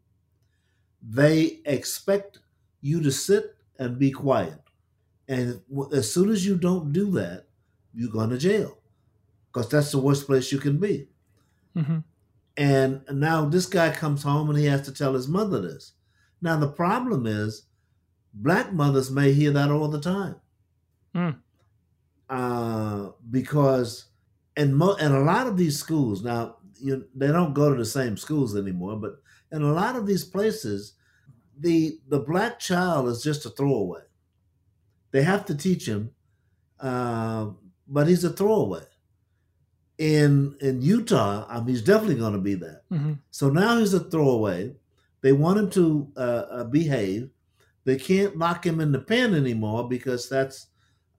[1.00, 2.40] They expect
[2.80, 4.58] you to sit and be quiet.
[5.28, 5.60] And
[5.92, 7.46] as soon as you don't do that,
[7.94, 8.78] you're going to jail
[9.52, 11.06] because that's the worst place you can be.
[11.76, 11.98] Mm-hmm.
[12.56, 15.92] And now this guy comes home and he has to tell his mother this.
[16.40, 17.66] Now, the problem is,
[18.32, 20.36] black mothers may hear that all the time.
[21.14, 21.38] Mm.
[22.28, 24.06] Uh, because
[24.56, 27.84] in, mo- in a lot of these schools, now, you, they don't go to the
[27.84, 29.16] same schools anymore, but
[29.50, 30.94] in a lot of these places,
[31.58, 34.02] the the black child is just a throwaway.
[35.12, 36.10] They have to teach him,
[36.80, 37.50] uh,
[37.86, 38.82] but he's a throwaway.
[39.98, 42.82] In in Utah, I mean, he's definitely going to be that.
[42.90, 43.12] Mm-hmm.
[43.30, 44.74] So now he's a throwaway.
[45.20, 47.30] They want him to uh, uh, behave.
[47.84, 50.66] They can't lock him in the pen anymore because that's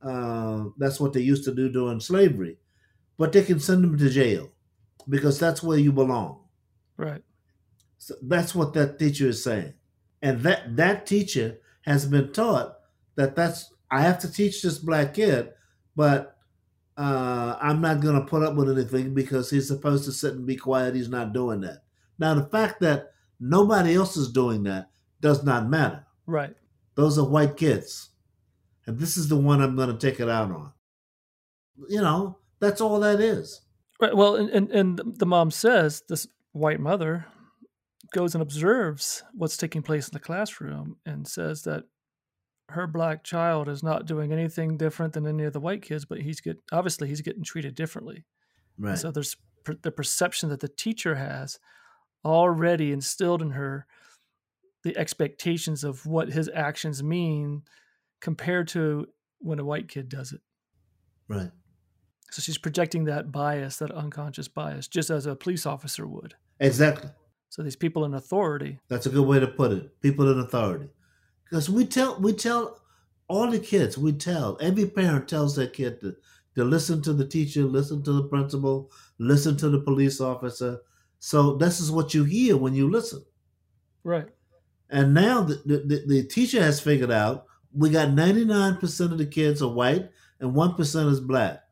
[0.02, 2.58] uh, that's what they used to do during slavery.
[3.18, 4.52] But they can send him to jail
[5.08, 6.42] because that's where you belong.
[6.98, 7.24] Right.
[7.98, 9.74] So that's what that teacher is saying
[10.26, 12.78] and that that teacher has been taught
[13.16, 15.52] that that's I have to teach this black kid,
[15.96, 16.35] but
[16.98, 20.46] uh, I'm not going to put up with anything because he's supposed to sit and
[20.46, 20.96] be quiet.
[20.96, 21.84] He's not doing that.
[22.18, 24.90] Now, the fact that nobody else is doing that
[25.22, 26.06] does not matter.
[26.26, 26.56] Right.
[26.96, 28.10] Those are white kids.
[28.86, 30.72] And this is the one I'm going to take it out on.
[31.90, 33.62] You know, that's all that is.
[34.00, 34.16] Right.
[34.16, 37.26] Well, and, and, and the mom says, this white mother,
[38.14, 41.84] goes and observes what's taking place in the classroom and says that
[42.70, 46.22] her black child is not doing anything different than any of the white kids, but
[46.22, 48.26] he's get obviously he's getting treated differently.
[48.78, 48.92] Right.
[48.92, 51.60] And so there's per, the perception that the teacher has
[52.24, 53.86] already instilled in her
[54.84, 57.64] the expectations of what his actions mean
[58.20, 59.08] compared to
[59.40, 60.42] when a white kid does it.
[61.28, 61.52] Right.
[62.32, 66.36] So she's projecting that bias, that unconscious bias, just as a police officer would.
[66.60, 67.10] Exactly.
[67.50, 68.80] So these people in authority.
[68.90, 70.02] That's a good way to put it.
[70.02, 70.90] People in authority.
[71.46, 72.82] Because we tell we tell
[73.28, 76.16] all the kids, we tell, every parent tells their kid to,
[76.56, 80.80] to listen to the teacher, listen to the principal, listen to the police officer.
[81.20, 83.24] So this is what you hear when you listen.
[84.04, 84.28] Right.
[84.90, 89.62] And now the, the, the teacher has figured out we got 99% of the kids
[89.62, 91.64] are white and 1% is black.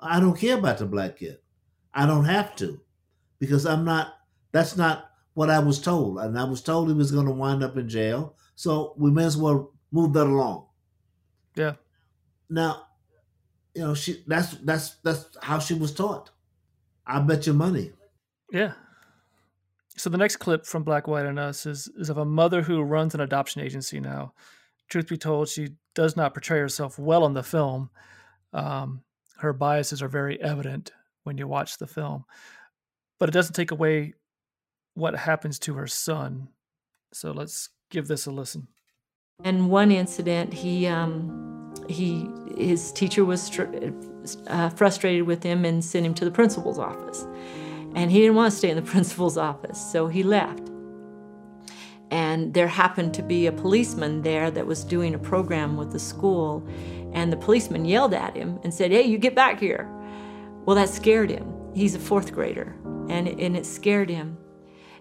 [0.00, 1.38] I don't care about the black kid.
[1.94, 2.80] I don't have to
[3.38, 4.14] because I'm not,
[4.52, 7.62] that's not what I was told, and I was told he was going to wind
[7.62, 8.34] up in jail.
[8.58, 10.66] So we may as well move that along.
[11.54, 11.74] Yeah.
[12.50, 12.88] Now,
[13.72, 16.32] you know, she that's that's that's how she was taught.
[17.06, 17.92] I bet you money.
[18.50, 18.72] Yeah.
[19.96, 22.82] So the next clip from Black, White, and Us is is of a mother who
[22.82, 24.32] runs an adoption agency now.
[24.88, 27.90] Truth be told, she does not portray herself well in the film.
[28.52, 29.04] Um,
[29.36, 30.90] her biases are very evident
[31.22, 32.24] when you watch the film,
[33.20, 34.14] but it doesn't take away
[34.94, 36.48] what happens to her son.
[37.12, 38.68] So let's give this a listen.
[39.44, 43.56] And one incident, he um, he his teacher was
[44.48, 47.26] uh, frustrated with him and sent him to the principal's office.
[47.94, 50.70] And he didn't want to stay in the principal's office, so he left.
[52.10, 55.98] And there happened to be a policeman there that was doing a program with the
[55.98, 56.66] school,
[57.12, 59.88] and the policeman yelled at him and said, "Hey, you get back here!"
[60.64, 61.54] Well, that scared him.
[61.74, 62.74] He's a fourth grader,
[63.08, 64.36] and and it scared him.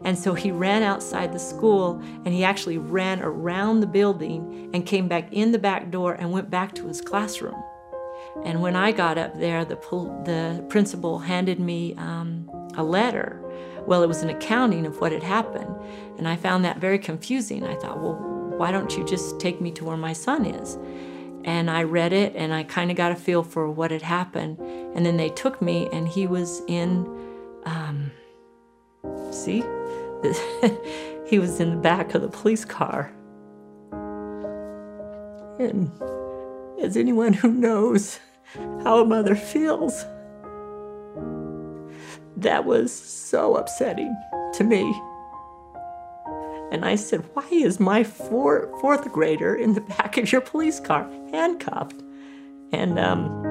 [0.03, 4.86] And so he ran outside the school and he actually ran around the building and
[4.86, 7.62] came back in the back door and went back to his classroom.
[8.43, 13.41] And when I got up there, the, the principal handed me um, a letter.
[13.86, 15.73] Well, it was an accounting of what had happened.
[16.17, 17.63] And I found that very confusing.
[17.65, 18.15] I thought, well,
[18.57, 20.77] why don't you just take me to where my son is?
[21.45, 24.60] And I read it and I kind of got a feel for what had happened.
[24.60, 27.07] And then they took me, and he was in,
[27.63, 28.12] um,
[29.31, 29.63] see?
[31.27, 33.12] he was in the back of the police car.
[35.60, 35.91] And
[36.82, 38.19] as anyone who knows
[38.84, 40.06] how a mother feels,
[42.38, 44.15] that was so upsetting
[44.53, 44.84] to me.
[46.71, 50.80] And I said, Why is my four, fourth grader in the back of your police
[50.80, 52.01] car, handcuffed?
[52.71, 53.43] And um,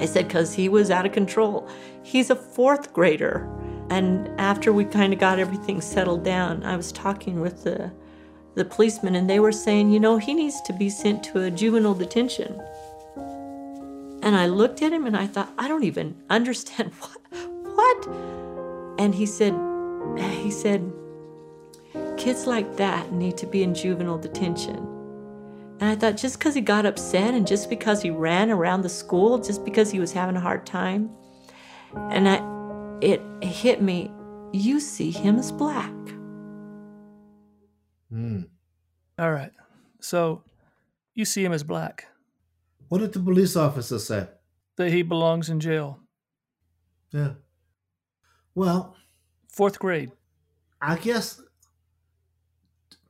[0.00, 1.68] I said, Because he was out of control.
[2.02, 3.48] He's a fourth grader.
[3.90, 7.92] And after we kind of got everything settled down, I was talking with the,
[8.54, 11.50] the policeman, and they were saying, You know, he needs to be sent to a
[11.50, 12.60] juvenile detention.
[14.22, 17.18] And I looked at him and I thought, I don't even understand what.
[17.74, 18.06] What?
[18.98, 19.54] And he said,
[20.18, 20.92] he said,
[22.16, 24.76] kids like that need to be in juvenile detention.
[25.80, 28.88] And I thought just because he got upset and just because he ran around the
[28.88, 31.10] school, just because he was having a hard time,
[32.10, 32.36] and I,
[33.02, 34.10] it hit me,
[34.52, 35.92] you see him as black.
[38.10, 38.42] Hmm.
[39.18, 39.52] All right.
[40.00, 40.42] So
[41.14, 42.06] you see him as black,
[42.88, 44.28] What did the police officer say?
[44.76, 46.00] that he belongs in jail.
[47.10, 47.34] Yeah.
[48.54, 48.96] Well,
[49.48, 50.10] Fourth grade.
[50.80, 51.40] I guess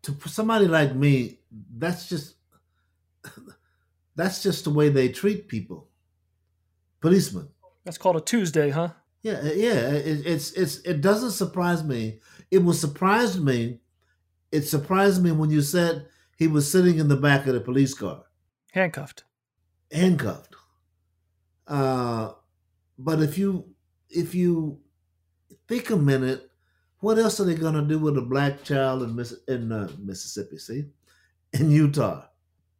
[0.02, 1.38] to somebody like me,
[1.78, 2.34] that's just
[4.16, 5.88] that's just the way they treat people.
[7.00, 7.48] Policemen.
[7.84, 8.90] That's called a Tuesday, huh?
[9.22, 9.90] Yeah, yeah.
[9.90, 12.20] It, it's it's it doesn't surprise me.
[12.50, 13.78] It was surprised me.
[14.50, 16.06] It surprised me when you said
[16.36, 18.24] he was sitting in the back of the police car,
[18.72, 19.24] Handcuffed.
[19.90, 20.54] handcuffed.
[21.66, 22.32] Uh,
[22.98, 23.64] but if you
[24.10, 24.78] if you
[25.68, 26.50] think a minute,
[26.98, 29.88] what else are they going to do with a black child in Miss in uh,
[29.98, 30.58] Mississippi?
[30.58, 30.84] See,
[31.52, 32.24] in Utah,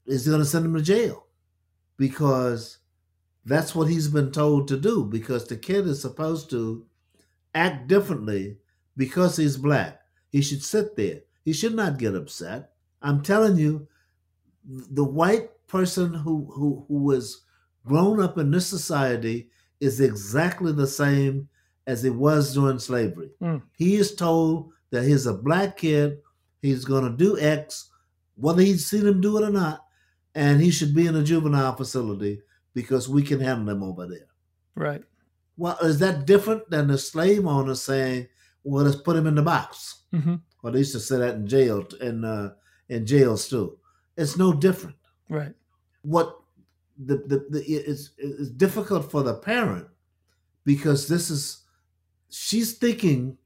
[0.07, 1.27] is going to send him to jail
[1.97, 2.79] because
[3.45, 5.05] that's what he's been told to do.
[5.05, 6.87] Because the kid is supposed to
[7.55, 8.57] act differently
[8.97, 10.01] because he's black.
[10.31, 11.21] He should sit there.
[11.45, 12.71] He should not get upset.
[13.03, 13.89] I'm telling you,
[14.65, 17.43] the white person who who who was
[17.85, 19.49] grown up in this society
[19.81, 21.49] is exactly the same
[21.87, 23.31] as it was during slavery.
[23.43, 23.63] Mm.
[23.77, 26.19] He is told that he's a black kid,
[26.61, 27.91] he's going to do X,
[28.37, 29.85] whether he's seen him do it or not,
[30.37, 32.41] and he should be in a juvenile facility
[32.75, 34.29] because we can handle them over there.
[34.75, 35.03] Right.
[35.57, 38.29] Well, is that different than the slave owner saying,
[38.65, 40.03] "Well, let's put him in the box"?
[40.13, 40.37] Mm-hmm.
[40.63, 42.53] Well, they used to say that in jail, in uh,
[42.89, 43.79] in jails too.
[44.17, 44.97] It's no different
[45.29, 45.55] Right.
[46.03, 46.39] what
[46.99, 49.87] the, the, the it's, it's difficult for the parent
[50.65, 51.63] because this is
[52.29, 53.39] she's thinking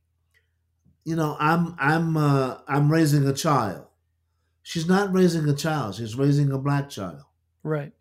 [1.05, 3.87] you know i'm i'm uh, i'm raising a child
[4.63, 7.23] she's not raising a child she's raising a black child
[7.63, 7.93] Right.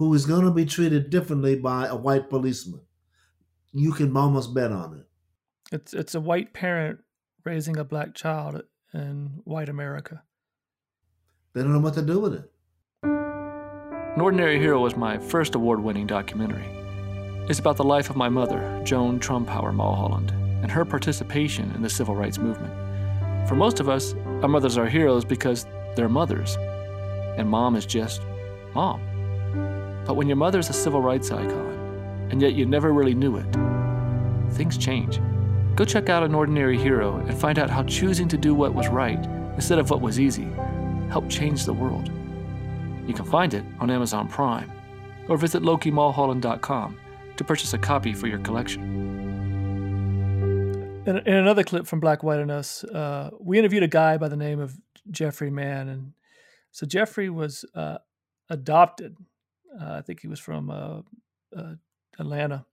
[0.00, 2.80] Who is going to be treated differently by a white policeman
[3.72, 5.06] you can almost bet on it
[5.76, 7.00] It's it's a white parent
[7.44, 10.22] raising a black child in white America.
[11.52, 12.50] they don't know what to do with it
[13.04, 16.66] An Ordinary Hero was my first award winning documentary.
[17.48, 20.30] It's about the life of my mother, Joan Trumpauer Mulholland,
[20.62, 22.72] and her participation in the civil rights movement.
[23.48, 26.56] For most of us, our mothers are heroes because they're mothers,
[27.38, 28.20] and mom is just
[28.74, 29.00] mom.
[30.10, 33.46] But when your mother's a civil rights icon, and yet you never really knew it,
[34.54, 35.20] things change.
[35.76, 38.88] Go check out An Ordinary Hero and find out how choosing to do what was
[38.88, 40.48] right instead of what was easy
[41.10, 42.10] helped change the world.
[43.06, 44.72] You can find it on Amazon Prime
[45.28, 46.98] or visit LokiMulholland.com
[47.36, 48.82] to purchase a copy for your collection.
[51.06, 54.26] In, in another clip from Black, White, and Us, uh, we interviewed a guy by
[54.26, 54.76] the name of
[55.08, 55.86] Jeffrey Mann.
[55.86, 56.14] And
[56.72, 57.98] so Jeffrey was uh,
[58.48, 59.16] adopted.
[59.78, 61.00] Uh, I think he was from uh,
[61.56, 61.74] uh,
[62.18, 62.64] Atlanta.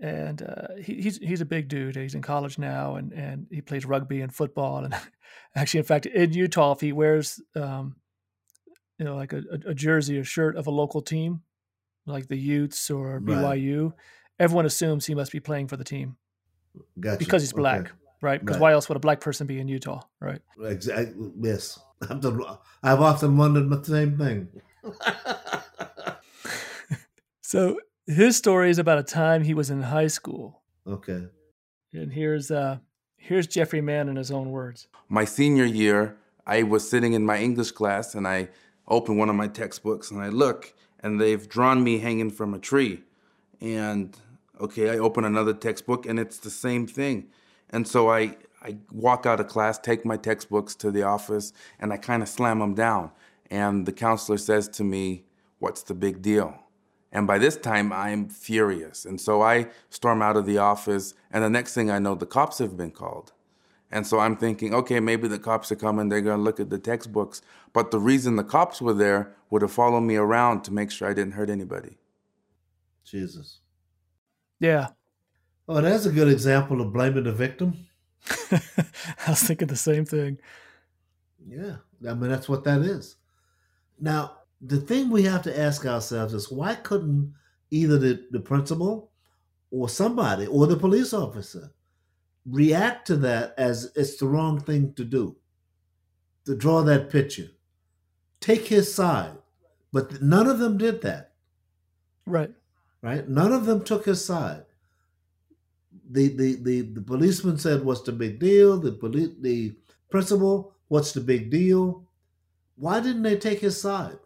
[0.00, 1.96] And uh, he, he's he's a big dude.
[1.96, 4.84] He's in college now, and, and he plays rugby and football.
[4.84, 4.94] And
[5.56, 7.96] actually, in fact, in Utah, if he wears um,
[8.98, 11.42] you know, like a, a, jersey, a shirt of a local team,
[12.06, 13.60] like the Utes or Right.
[13.60, 13.92] BYU,
[14.38, 16.16] everyone assumes he must be playing for the team
[16.98, 17.60] gotcha because he's Okay.
[17.60, 18.40] black, right?
[18.40, 18.62] Because Right.
[18.62, 20.42] why else would a black person be in Utah, right?
[20.60, 21.30] Exactly.
[21.40, 21.78] Yes,
[22.10, 22.42] I've, done,
[22.82, 24.48] I've often wondered the same thing.
[27.40, 31.28] So his story is about a time he was in high school, okay.
[31.94, 32.76] and here's uh
[33.16, 34.86] here's Jeffrey Mann in his own words.
[35.08, 38.50] my senior year, I was sitting in my English class and I
[38.86, 42.58] opened one of my textbooks and I look and they've drawn me hanging from a
[42.58, 43.02] tree.
[43.62, 44.14] And
[44.60, 47.28] okay, I open another textbook and it's the same thing.
[47.70, 51.92] And so I, I walk out of class, take my textbooks to the office, and
[51.92, 53.10] I kind of slam them down.
[53.50, 55.24] And the counselor says to me,
[55.58, 56.54] What's the big deal?
[57.10, 59.04] And by this time, I'm furious.
[59.04, 62.26] And so I storm out of the office, and the next thing I know, the
[62.26, 63.32] cops have been called.
[63.90, 66.68] And so I'm thinking, okay, maybe the cops are coming, they're going to look at
[66.68, 67.40] the textbooks.
[67.72, 71.08] But the reason the cops were there would have followed me around to make sure
[71.08, 71.96] I didn't hurt anybody.
[73.04, 73.60] Jesus.
[74.60, 74.88] Yeah.
[75.66, 77.86] Oh, that's a good example of blaming the victim.
[78.50, 80.38] I was thinking the same thing.
[81.46, 81.76] Yeah.
[82.06, 83.16] I mean, that's what that is.
[84.00, 87.34] Now, the thing we have to ask ourselves is why couldn't
[87.70, 89.10] either the, the principal
[89.70, 91.70] or somebody or the police officer
[92.46, 95.36] react to that as it's the wrong thing to do,
[96.46, 97.48] to draw that picture,
[98.40, 99.36] take his side.
[99.92, 101.32] But none of them did that.
[102.26, 102.50] Right.
[103.02, 103.28] Right?
[103.28, 104.64] None of them took his side.
[106.10, 108.78] The, the, the, the policeman said, What's the big deal?
[108.78, 109.76] The, police, the
[110.10, 112.07] principal, What's the big deal?
[112.78, 114.18] Why didn't they take his side?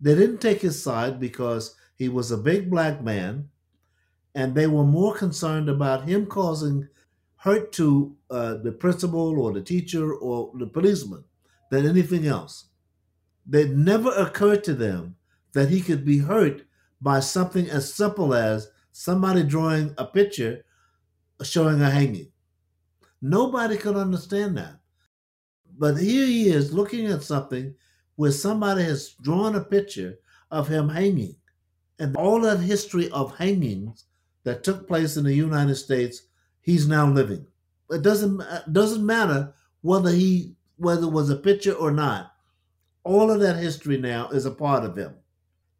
[0.00, 3.50] They didn't take his side because he was a big black man
[4.34, 6.88] and they were more concerned about him causing
[7.36, 11.24] hurt to uh, the principal or the teacher or the policeman
[11.70, 12.66] than anything else.
[13.52, 15.16] It never occurred to them
[15.52, 16.62] that he could be hurt
[17.00, 20.64] by something as simple as somebody drawing a picture
[21.42, 22.32] showing a hanging.
[23.20, 24.76] Nobody could understand that.
[25.78, 27.74] But here he is looking at something
[28.16, 30.18] where somebody has drawn a picture
[30.50, 31.36] of him hanging.
[31.98, 34.04] And all that history of hangings
[34.44, 36.22] that took place in the United States,
[36.60, 37.46] he's now living.
[37.90, 39.52] It doesn't uh, doesn't matter
[39.82, 42.32] whether he whether it was a picture or not.
[43.04, 45.14] All of that history now is a part of him.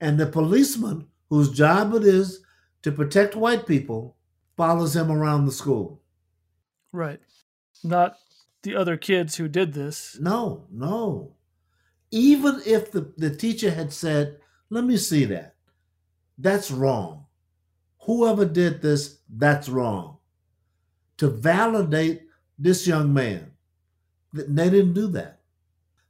[0.01, 2.40] And the policeman, whose job it is
[2.82, 4.16] to protect white people,
[4.57, 6.01] follows him around the school.
[6.92, 7.20] Right.
[7.82, 8.16] Not
[8.66, 10.18] the other kids who did this.
[10.20, 11.36] No, no
[12.10, 14.38] even if the, the teacher had said,
[14.70, 15.54] let me see that,
[16.38, 17.26] that's wrong.
[18.00, 20.18] Whoever did this, that's wrong.
[21.18, 22.22] To validate
[22.58, 23.52] this young man,
[24.32, 25.40] they didn't do that.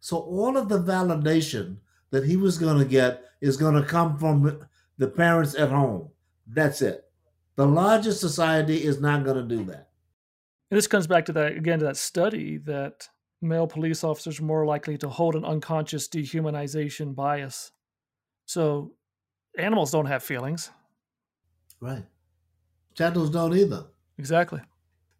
[0.01, 1.79] So all of the validation
[2.11, 4.61] that he was going to get is going to come from
[4.99, 6.11] the parents at home.
[6.47, 7.05] That's it.
[7.57, 9.89] The larger society is not going to do that.
[10.71, 13.09] And this comes back to that again to that study that
[13.41, 17.71] male police officers are more likely to hold an unconscious dehumanization bias.
[18.47, 18.93] So
[19.59, 20.71] animals don't have feelings.
[21.81, 22.05] Right.
[22.97, 23.87] Shadows don't either.
[24.19, 24.61] Exactly.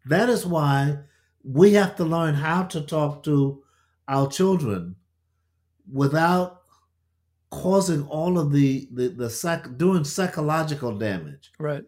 [0.05, 0.99] That is why
[1.43, 3.63] we have to learn how to talk to
[4.07, 4.95] our children
[5.91, 6.61] without
[7.49, 11.51] causing all of the the, the psych, doing psychological damage.
[11.59, 11.83] Right.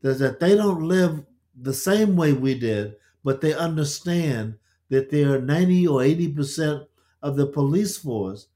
[0.00, 1.24] There's that they don't live
[1.60, 2.94] the same way we did,
[3.24, 4.56] but they understand
[4.88, 6.86] that there are 90 or 80%
[7.22, 8.48] of the police force,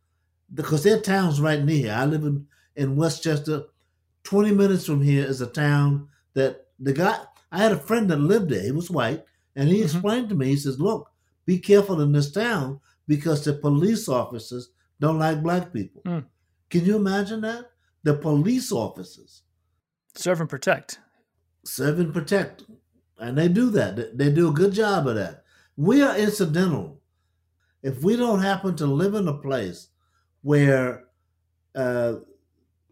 [0.53, 1.93] because their town's right near.
[1.93, 3.65] I live in, in Westchester.
[4.25, 7.19] 20 minutes from here is a town that the guy,
[7.51, 8.63] I had a friend that lived there.
[8.63, 9.25] He was white.
[9.55, 9.85] And he mm-hmm.
[9.85, 11.11] explained to me, he says, look,
[11.47, 16.03] be careful in this town because the police officers don't like black people.
[16.05, 16.27] Mm.
[16.69, 17.71] Can you imagine that?
[18.03, 19.43] The police officers
[20.15, 21.01] serve and protect.
[21.65, 22.65] Serve and protect.
[23.19, 24.17] And they do that.
[24.19, 25.45] They do a good job of that.
[25.77, 27.01] We are incidental.
[27.83, 29.89] If we don't happen to live in a place
[30.43, 31.05] where
[31.75, 32.17] uh,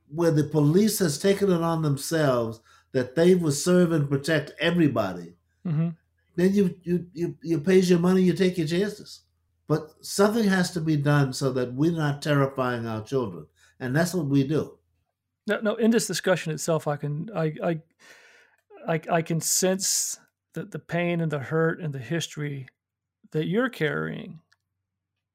[0.09, 2.61] where the police has taken it on themselves
[2.93, 5.35] that they will serve and protect everybody,
[5.67, 5.89] mm-hmm.
[6.37, 9.23] then you, you you you pays your money, you take your chances.
[9.67, 13.47] But something has to be done so that we're not terrifying our children,
[13.81, 14.79] and that's what we do.
[15.47, 15.75] No, no.
[15.75, 17.81] In this discussion itself, I can I I
[18.89, 20.19] I, I can sense
[20.55, 22.69] the the pain and the hurt and the history
[23.33, 24.41] that you're carrying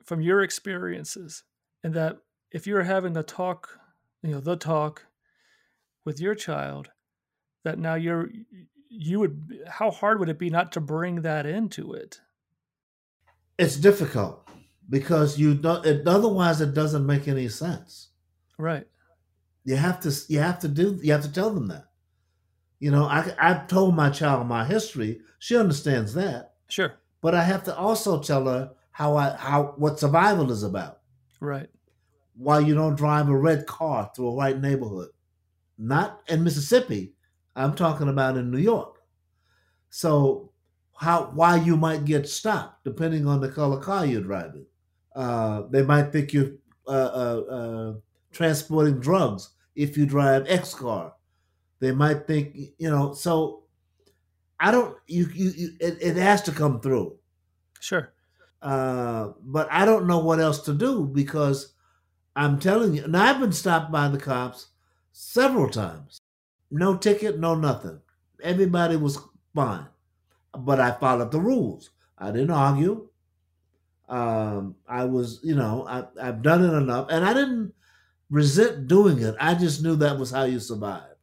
[0.04, 1.43] from your experiences
[1.84, 2.18] and that
[2.52, 3.80] if you're having the talk
[4.24, 5.06] you know the talk
[6.06, 6.89] with your child
[7.64, 8.30] that now you're
[8.89, 12.20] you would how hard would it be not to bring that into it?
[13.58, 14.47] It's difficult
[14.89, 18.10] because you don't it, otherwise it doesn't make any sense.
[18.58, 18.88] Right.
[19.64, 21.86] You have to you have to do you have to tell them that
[22.80, 27.43] you know i i've told my child my history she understands that sure but I
[27.43, 30.99] have to also tell her how I how what survival is about.
[31.39, 31.69] Right.
[32.36, 35.09] Why you don't drive a red car through a white neighborhood.
[35.77, 37.13] Not in Mississippi.
[37.55, 38.99] I'm talking about in New York.
[39.89, 40.51] So
[40.97, 44.65] how why you might get stopped depending on the color car you're driving.
[45.15, 46.51] Uh, they might think you're
[46.88, 47.93] uh, uh, uh
[48.32, 51.13] transporting drugs if you drive X car.
[51.80, 53.63] They might think, you know, so
[54.59, 57.17] I don't, you, you, you it, it has to come through.
[57.80, 58.11] Sure.
[58.61, 61.73] Uh, but I don't know what else to do because
[62.36, 64.67] I'm telling you, And I've been stopped by the cops
[65.13, 66.21] several times.
[66.71, 67.99] No ticket, no nothing.
[68.43, 69.17] Everybody was
[69.55, 69.88] fine.
[70.57, 71.91] But I followed the rules.
[72.17, 73.07] I didn't argue.
[74.09, 77.07] Um, I was, you know, I, I've done it enough.
[77.09, 77.73] And I didn't
[78.30, 79.36] resent doing it.
[79.39, 81.15] I just knew that was how you survived.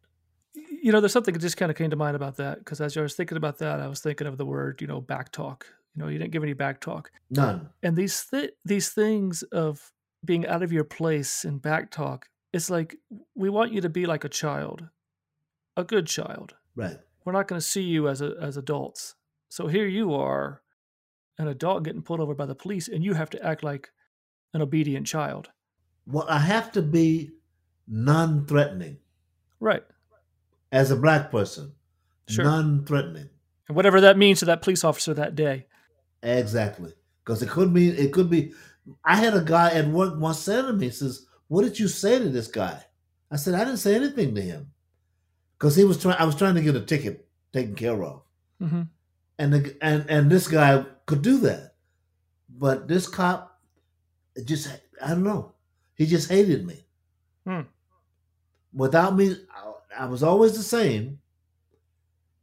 [0.86, 2.96] You know, there's something that just kind of came to mind about that because as
[2.96, 5.66] I was thinking about that, I was thinking of the word, you know, back talk.
[5.92, 7.10] You know, you didn't give any back talk.
[7.28, 7.70] None.
[7.82, 9.90] And these th- these things of
[10.24, 12.94] being out of your place and back talk, it's like
[13.34, 14.88] we want you to be like a child,
[15.76, 16.54] a good child.
[16.76, 17.00] Right.
[17.24, 19.16] We're not going to see you as a, as adults.
[19.48, 20.62] So here you are,
[21.36, 23.90] an adult getting pulled over by the police, and you have to act like
[24.54, 25.50] an obedient child.
[26.06, 27.32] Well, I have to be
[27.88, 28.98] non threatening
[29.60, 29.82] Right.
[30.72, 31.72] As a black person.
[32.28, 32.44] Sure.
[32.44, 33.28] Non threatening.
[33.68, 35.66] And whatever that means to that police officer that day.
[36.22, 36.92] Exactly.
[37.24, 38.52] Because it could be, it could be.
[39.04, 42.18] I had a guy at work once say to me, says, What did you say
[42.18, 42.80] to this guy?
[43.30, 44.70] I said, I didn't say anything to him.
[45.58, 48.22] Because he was trying, I was trying to get a ticket taken care of.
[48.60, 48.82] hmm
[49.38, 51.74] And, the, and, and this guy could do that.
[52.48, 53.60] But this cop,
[54.44, 54.68] just,
[55.02, 55.54] I don't know.
[55.94, 56.84] He just hated me.
[57.46, 57.62] Hmm.
[58.72, 59.34] Without me,
[59.98, 61.18] I, was always the same,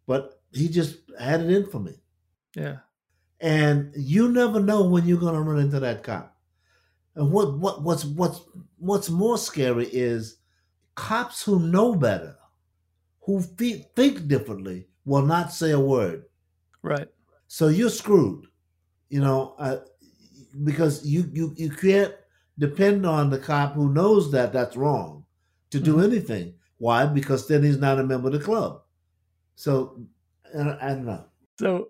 [0.05, 1.93] but he just had it in for me.
[2.55, 2.77] Yeah.
[3.41, 6.37] and you never know when you're going to run into that cop.
[7.15, 8.41] And what what what's what's
[8.77, 10.37] what's more scary is
[10.95, 12.35] cops who know better,
[13.21, 16.25] who fe- think differently, will not say a word.
[16.83, 17.07] Right.
[17.47, 18.45] So you're screwed,
[19.09, 19.77] you know, uh,
[20.63, 22.13] because you you you can't
[22.59, 25.25] depend on the cop who knows that that's wrong
[25.71, 26.03] to do Mhm.
[26.05, 26.53] anything.
[26.83, 27.05] Why?
[27.05, 28.81] Because then he's not a member of the club.
[29.55, 30.01] So
[30.53, 31.23] I, I don't know.
[31.57, 31.87] So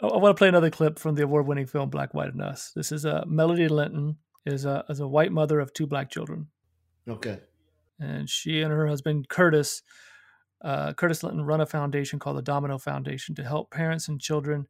[0.00, 2.70] I, I want to play another clip from the award-winning film Black, White, and Us.
[2.76, 6.46] This is uh, Melody Linton is a is a white mother of two black children,
[7.08, 7.40] Okay.
[7.98, 9.82] and she and her husband Curtis,
[10.62, 14.68] uh, Curtis Linton, run a foundation called the Domino Foundation to help parents and children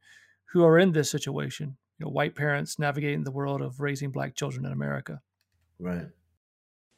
[0.52, 1.76] who are in this situation.
[1.98, 5.20] You know, white parents navigating the world of raising black children in America.
[5.78, 6.06] Right.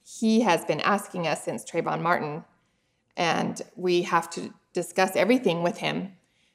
[0.04, 2.44] he has been asking us since Trayvon Martin,
[3.18, 6.12] and we have to discuss everything with him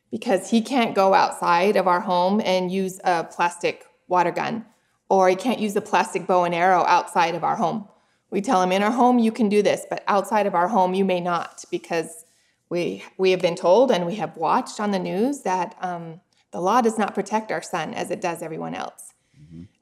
[0.10, 4.66] because he can't go outside of our home and use a plastic water gun,
[5.10, 7.88] or he can't use a plastic bow and arrow outside of our home.
[8.32, 10.94] We tell him in our home you can do this, but outside of our home
[10.94, 12.26] you may not because
[12.70, 16.62] we we have been told and we have watched on the news that um, the
[16.62, 19.14] law does not protect our son as it does everyone else.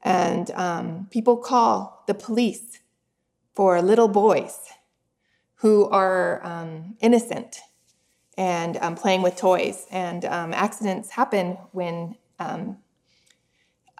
[0.02, 2.80] And um, people call the police
[3.54, 4.58] for little boys
[5.62, 7.60] who are um, innocent
[8.36, 9.86] and um, playing with toys.
[9.92, 12.78] And um, accidents happen when um,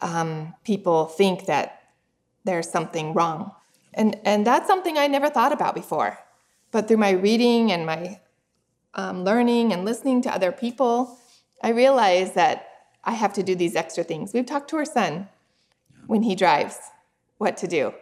[0.03, 1.85] um, people think that
[2.43, 3.53] there's something wrong.
[3.95, 6.19] And, and that's something I never thought about before.
[6.73, 8.21] But through my reading and my
[8.95, 11.17] um, learning and listening to other people,
[11.63, 12.67] I realized that
[13.05, 14.33] I have to do these extra things.
[14.33, 15.29] We've talked to our son
[16.09, 16.77] when he drives
[17.39, 17.95] what to do.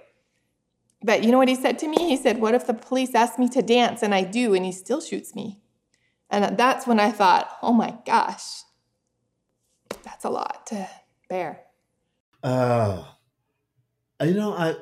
[1.02, 1.96] But you know what he said to me?
[1.98, 4.72] He said, What if the police ask me to dance and I do and he
[4.72, 5.60] still shoots me?
[6.28, 8.62] And that's when I thought, Oh my gosh,
[10.02, 10.88] that's a lot to
[11.28, 11.62] bear.
[12.42, 13.04] Uh,
[14.22, 14.74] you know, I.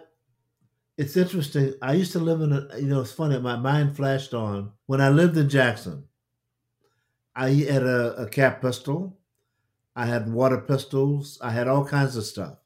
[0.96, 1.74] It's interesting.
[1.80, 2.68] I used to live in a.
[2.78, 3.38] You know, it's funny.
[3.38, 6.04] My mind flashed on when I lived in Jackson.
[7.34, 9.16] I had a, a cap pistol.
[9.94, 11.38] I had water pistols.
[11.40, 12.57] I had all kinds of stuff.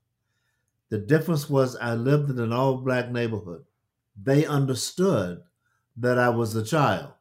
[0.93, 3.65] The difference was I lived in an all black neighborhood.
[4.23, 5.43] They understood
[5.97, 7.15] that I was a child.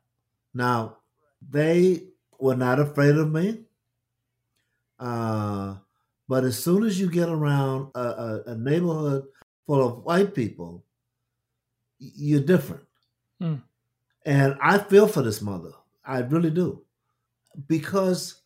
[0.53, 0.97] Now,
[1.49, 3.61] they were not afraid of me.
[4.99, 5.75] Uh,
[6.27, 9.23] but as soon as you get around a, a, a neighborhood
[9.65, 10.83] full of white people,
[11.97, 12.83] you're different.
[13.39, 13.55] Hmm.
[14.25, 15.71] And I feel for this mother.
[16.03, 16.83] I really do.
[17.69, 18.41] Because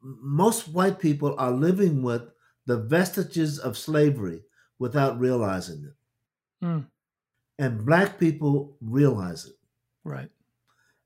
[0.00, 2.22] most white people are living with
[2.66, 4.44] the vestiges of slavery
[4.80, 6.64] without realizing it.
[6.64, 6.80] Hmm.
[7.60, 9.54] And black people realize it.
[10.02, 10.30] Right.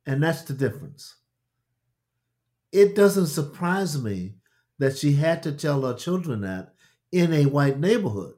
[0.07, 1.17] And that's the difference.
[2.73, 4.37] It doesn't surprise me
[4.79, 6.75] that she had to tell her children that
[7.13, 8.35] in a white neighborhood.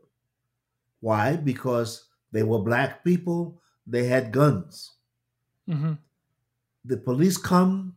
[1.01, 1.37] Why?
[1.37, 4.95] Because they were black people, they had guns.
[5.67, 5.95] hmm
[6.85, 7.97] The police come,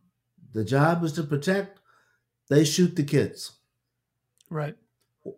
[0.52, 1.80] the job is to protect,
[2.48, 3.52] they shoot the kids.
[4.50, 4.76] Right.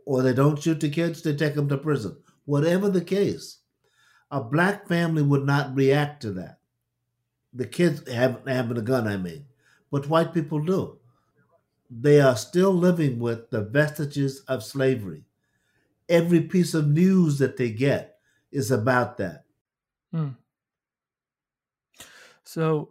[0.07, 2.17] Or they don't shoot the kids, they take them to prison.
[2.45, 3.59] Whatever the case,
[4.31, 6.59] a black family would not react to that.
[7.53, 9.45] The kids have having a gun, I mean,
[9.91, 10.99] but white people do.
[11.91, 15.25] They are still living with the vestiges of slavery.
[16.09, 18.17] Every piece of news that they get
[18.51, 19.45] is about that.
[20.11, 20.31] Hmm.
[22.45, 22.91] So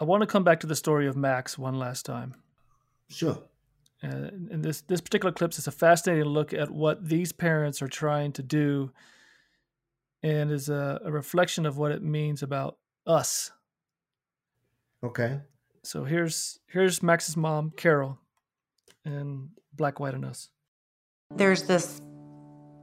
[0.00, 2.34] I want to come back to the story of Max one last time.
[3.08, 3.38] Sure.
[4.04, 7.88] Uh, in this this particular clip is a fascinating look at what these parents are
[7.88, 8.90] trying to do,
[10.22, 12.76] and is a, a reflection of what it means about
[13.06, 13.50] us.
[15.02, 15.40] Okay.
[15.82, 18.18] So here's here's Max's mom, Carol,
[19.04, 20.50] and Black, White, and Us.
[21.34, 22.02] There's this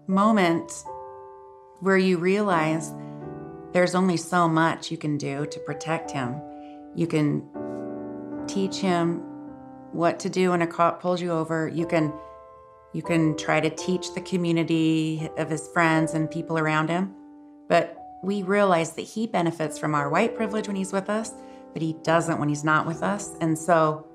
[0.08, 0.72] moment
[1.82, 2.94] where you realize
[3.74, 6.42] there's only so much you can do to protect him.
[6.96, 7.48] You can
[8.48, 9.31] teach him
[9.92, 11.68] what to do when a cop pulls you over.
[11.68, 12.14] You can
[12.94, 17.14] you can try to teach the community of his friends and people around him.
[17.70, 21.32] But we realize that he benefits from our white privilege when he's with us,
[21.74, 23.34] but he doesn't when he's not with us.
[23.40, 24.08] And so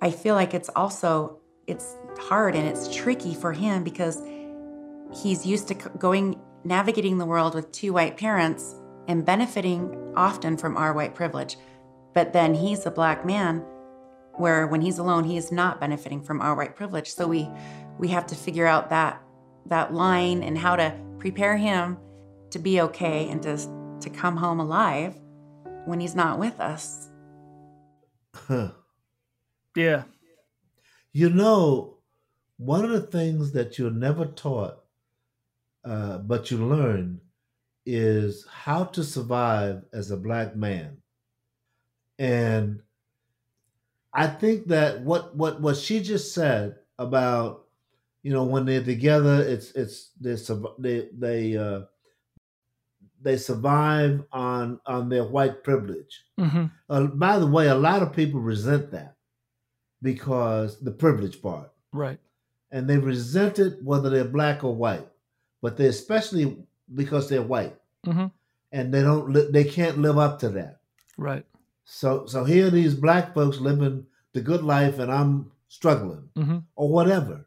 [0.00, 4.22] I feel like it's also it's hard and it's tricky for him because
[5.14, 8.74] he's used to going navigating the world with two white parents
[9.06, 11.56] and benefiting often from our white privilege.
[12.14, 13.64] But then he's a black man
[14.38, 17.48] where when he's alone he is not benefiting from our white privilege so we
[17.98, 19.22] we have to figure out that
[19.66, 21.98] that line and how to prepare him
[22.50, 23.56] to be okay and to
[24.00, 25.14] to come home alive
[25.84, 27.08] when he's not with us
[28.46, 28.70] Huh.
[29.74, 30.04] Yeah.
[31.12, 31.98] You know,
[32.56, 34.78] one of the things that you're never taught,
[35.84, 37.20] uh, but you learn,
[37.86, 40.98] is how to survive as a black man.
[42.18, 42.82] And
[44.18, 47.66] I think that what what what she just said about,
[48.24, 50.34] you know, when they're together, it's it's they
[50.78, 51.82] they they uh,
[53.22, 56.24] they survive on on their white privilege.
[56.38, 59.14] hmm Uh, by the way, a lot of people resent that
[60.02, 62.18] because the privilege part, Right.
[62.70, 65.08] and they resent it whether they're black or white,
[65.62, 66.44] but they especially
[66.94, 68.26] because they're white, hmm
[68.72, 70.80] and they don't li- they can't live up to that.
[71.16, 71.44] Right.
[71.90, 76.58] So so here are these black folks living the good life, and I'm struggling hmm
[76.76, 77.46] or whatever.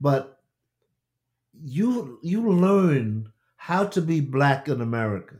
[0.00, 0.40] But
[1.64, 5.36] you you learn how to be black in America.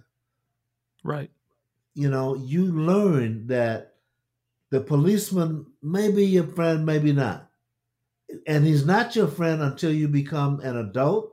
[1.05, 1.31] Right.
[1.95, 3.95] you know, you learn that
[4.71, 7.51] the policeman may be your friend, maybe not.
[8.47, 11.33] And he's not your friend until you become an adult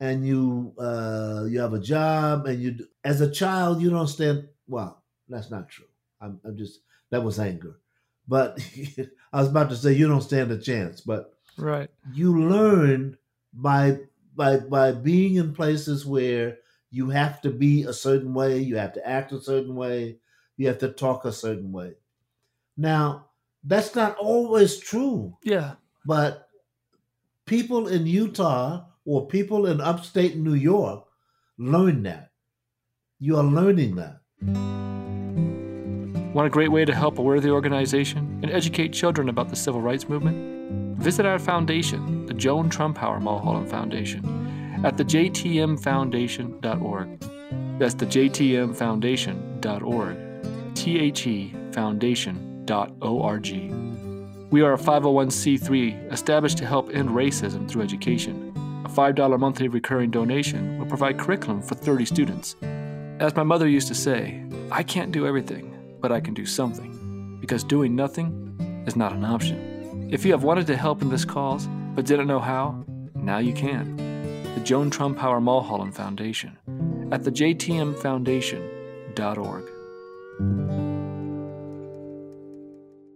[0.00, 4.48] and you uh, you have a job and you as a child you don't stand
[4.66, 5.86] well, that's not true.
[6.24, 7.78] I'm, I'm just that was anger.
[8.26, 8.58] But
[9.32, 11.90] I was about to say you don't stand a chance, but Right.
[12.12, 13.16] you learn
[13.52, 13.98] by
[14.34, 16.58] by by being in places where
[16.90, 20.18] you have to be a certain way, you have to act a certain way,
[20.56, 21.94] you have to talk a certain way.
[22.76, 23.26] Now,
[23.62, 25.74] that's not always true, Yeah.
[26.06, 26.48] but
[27.46, 31.04] people in Utah or people in upstate New York
[31.58, 32.30] learn that.
[33.20, 34.20] You are learning that.
[36.34, 39.80] Want a great way to help a worthy organization and educate children about the civil
[39.80, 40.98] rights movement?
[40.98, 47.20] Visit our foundation, the Joan Trumpauer Mulholland Foundation, at thejtmfoundation.org.
[47.78, 50.74] That's thejtmfoundation.org.
[50.74, 53.46] T H E foundation.org.
[54.50, 58.52] We are a 501c3 established to help end racism through education.
[58.84, 62.56] A $5 monthly recurring donation will provide curriculum for 30 students.
[63.20, 65.73] As my mother used to say, I can't do everything,
[66.04, 70.10] but I can do something, because doing nothing is not an option.
[70.12, 72.84] If you have wanted to help in this cause, but didn't know how,
[73.14, 73.96] now you can.
[74.54, 76.58] The Joan Trumpauer Mulholland Foundation
[77.10, 79.64] at thejtmfoundation.org.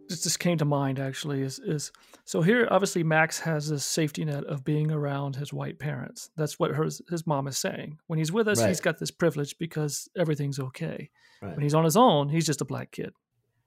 [0.09, 1.93] This just came to mind actually is is
[2.25, 6.31] so here obviously Max has this safety net of being around his white parents.
[6.39, 7.99] That's what her, his mom is saying.
[8.07, 8.69] When he's with us, Right.
[8.69, 11.11] he's got this privilege because everything's okay.
[11.41, 11.55] Right.
[11.55, 13.11] When he's on his own, he's just a black kid.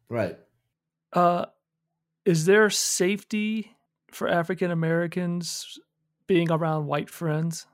[0.10, 0.38] Right.
[1.14, 1.46] Uh,
[2.26, 3.76] is there safety
[4.12, 5.80] for African Americans
[6.28, 7.66] being around white friends?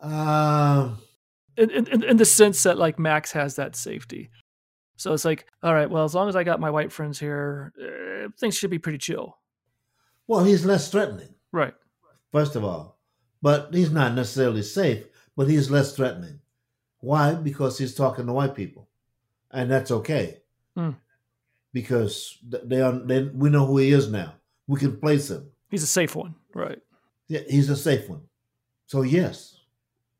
[0.00, 0.98] Um,
[1.56, 4.30] In, in, in the sense that like Max has that safety.
[4.96, 7.72] So it's like, all right, well, as long as I got my white friends here,
[7.82, 9.38] uh, things should be pretty chill.
[10.26, 11.34] well, he's less threatening.
[11.52, 11.74] Right.
[12.32, 12.98] first of all.
[13.42, 16.40] But he's not necessarily safe, but he's less threatening.
[16.98, 17.32] Why?
[17.34, 18.89] Because he's talking to white people.
[19.50, 20.38] And that's okay.
[20.76, 20.90] Hmm.
[21.72, 24.34] Because th- they are they, we know who he is now.
[24.66, 25.50] We can place him.
[25.68, 26.34] He's a safe one.
[26.54, 26.80] Right.
[27.28, 28.22] Yeah, he's a safe one.
[28.86, 29.56] So yes.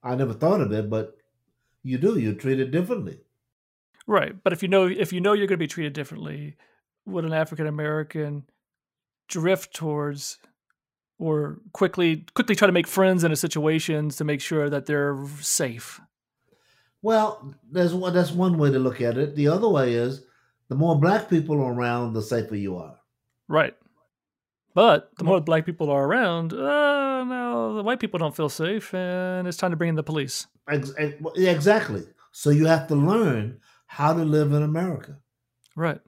[0.03, 1.17] I never thought of it, but
[1.83, 2.19] you do.
[2.19, 3.19] You treat it differently.
[4.07, 4.35] Right.
[4.43, 6.57] But if you know if you know you're going to be treated differently,
[7.07, 8.45] would an African American
[9.29, 10.39] drift towards
[11.19, 15.19] or quickly quickly try to make friends in a situations to make sure that they're
[15.41, 16.01] safe?
[17.03, 19.35] Well, there's one that's one way to look at it.
[19.35, 20.25] The other way is
[20.69, 22.97] the more black people are around, the safer you are.
[23.49, 23.75] Right.
[24.75, 28.95] But the more black people are around, uh, no, the white people don't feel safe,
[28.95, 30.47] and it's time to bring in the police.
[30.71, 32.05] Ex- ex- Exactly.
[32.31, 35.19] So you have to learn how to live in America.
[35.75, 36.01] Right.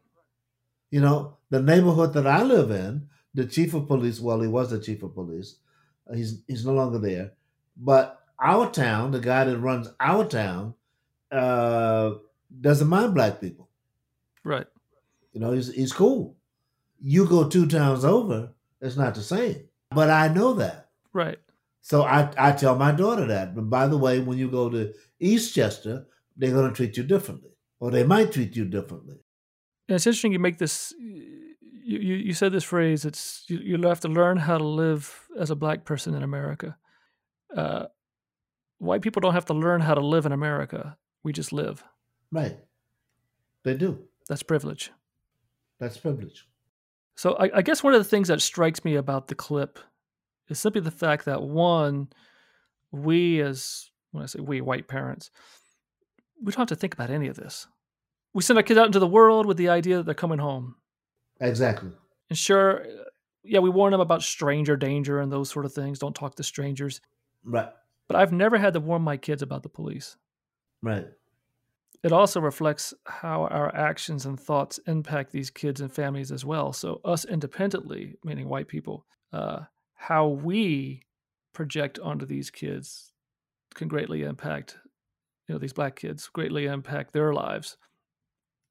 [0.92, 4.70] You know, the neighborhood that I live in, the chief of police, well, he was
[4.70, 5.56] the chief of police.
[6.08, 7.32] Uh, He's he's no longer there.
[7.76, 10.74] But our town, the guy that runs our town,
[11.32, 12.14] uh,
[12.60, 13.68] doesn't mind black people.
[14.44, 14.66] Right.
[15.32, 16.36] You know, he's he's cool.
[17.00, 19.64] You go two towns over, it's not the same.
[19.90, 20.90] But I know that.
[21.12, 21.38] Right.
[21.80, 23.54] So I, I tell my daughter that.
[23.54, 26.04] But by the way, when you go to Eastchester,
[26.36, 29.16] they're going to treat you differently, or they might treat you differently.
[29.88, 30.94] It's interesting you make this.
[30.98, 33.04] You, you, you said this phrase.
[33.04, 36.76] It's you, you have to learn how to live as a black person in America.
[37.54, 37.86] Uh,
[38.78, 40.96] white people don't have to learn how to live in America.
[41.22, 41.84] We just live.
[42.30, 42.58] Right.
[43.64, 43.98] They do.
[44.28, 44.90] That's privilege.
[45.78, 46.46] That's privilege.
[47.14, 49.78] So I, I guess one of the things that strikes me about the clip
[50.48, 52.08] is simply the fact that one,
[52.90, 55.30] we as when I say we white parents,
[56.42, 57.66] we don't have to think about any of this.
[58.34, 60.76] We send our kids out into the world with the idea that they're coming home.
[61.40, 61.90] Exactly.
[62.30, 62.84] And sure,
[63.44, 65.98] yeah, we warn them about stranger danger and those sort of things.
[65.98, 67.00] Don't talk to strangers.
[67.44, 67.68] Right.
[68.08, 70.16] But I've never had to warn my kids about the police.
[70.82, 71.06] Right.
[72.02, 76.72] It also reflects how our actions and thoughts impact these kids and families as well.
[76.72, 79.60] So, us independently, meaning white people, uh,
[79.94, 81.04] how we
[81.52, 83.12] project onto these kids
[83.74, 84.78] can greatly impact,
[85.48, 87.78] you know, these black kids, greatly impact their lives.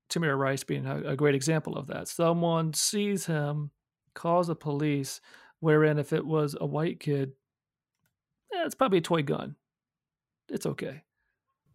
[0.10, 2.08] Tamir Rice being a, a great example of that.
[2.08, 3.72] Someone sees him,
[4.14, 5.22] calls the police,
[5.60, 7.34] wherein if it was a white kid,
[8.54, 9.56] eh, it's probably a toy gun.
[10.50, 11.04] It's okay.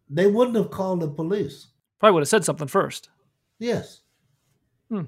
[0.09, 1.67] They wouldn't have called the police.
[1.99, 3.09] Probably would have said something first.
[3.59, 4.01] Yes.
[4.89, 5.03] Hmm.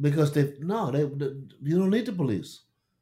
[0.00, 1.32] Because they no, they, they
[1.62, 2.60] you don't need the police.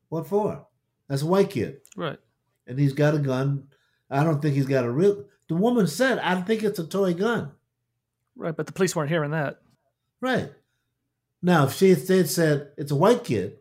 [0.09, 0.67] What for?
[1.09, 2.19] That's a white kid, Right.
[2.67, 3.69] and he's got a gun.
[4.11, 5.25] I don't think he's got a real.
[5.49, 7.53] The woman said, "I think it's a toy gun."
[8.37, 8.57] Right.
[8.57, 9.61] But the police weren't hearing that.
[10.21, 10.51] Right.
[11.43, 13.59] Now, if she had said, said it's a white kid,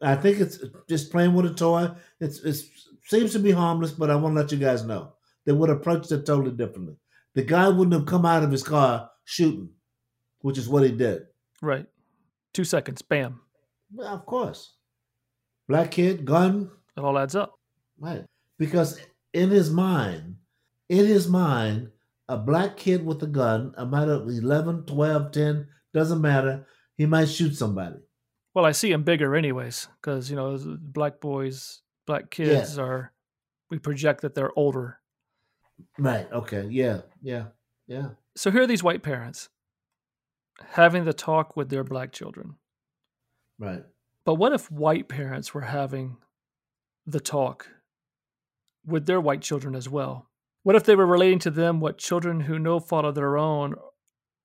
[0.00, 0.58] I think it's
[0.88, 1.90] just playing with a toy.
[2.20, 2.64] It's it
[3.06, 5.14] seems to be harmless, but I want to let you guys know
[5.46, 6.96] they would have approached it totally differently.
[7.34, 9.70] The guy wouldn't have come out of his car shooting,
[10.40, 11.22] which is what he did.
[11.60, 11.86] Right.
[12.52, 13.02] Two seconds.
[13.02, 13.40] Bam.
[13.94, 14.74] Well, of course,
[15.68, 17.54] black kid, gun, It all adds up.
[17.98, 18.24] right?
[18.58, 19.00] Because
[19.32, 20.36] in his mind,
[20.88, 21.88] in his mind,
[22.28, 26.66] a black kid with a gun, a matter of 11, 12, 10, doesn't matter.
[26.96, 27.96] He might shoot somebody.
[28.54, 33.12] Well, I see him bigger, anyways, because you know, black boys, black kids are.
[33.70, 34.98] We project that they're older.
[35.98, 36.30] Right.
[36.32, 36.66] Okay.
[36.70, 37.02] Yeah.
[37.22, 37.46] Yeah.
[37.86, 38.10] Yeah.
[38.36, 39.48] So here are these white parents
[40.70, 42.56] having the talk with their black children.
[43.58, 43.84] Right.
[44.24, 46.16] But what if white parents were having
[47.06, 47.68] the talk
[48.86, 50.28] with their white children as well?
[50.62, 53.74] What if they were relating to them what children who no fault of their own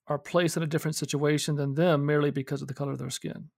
[0.07, 3.09] are placed in a different situation than them merely because of the color of their
[3.09, 3.49] skin?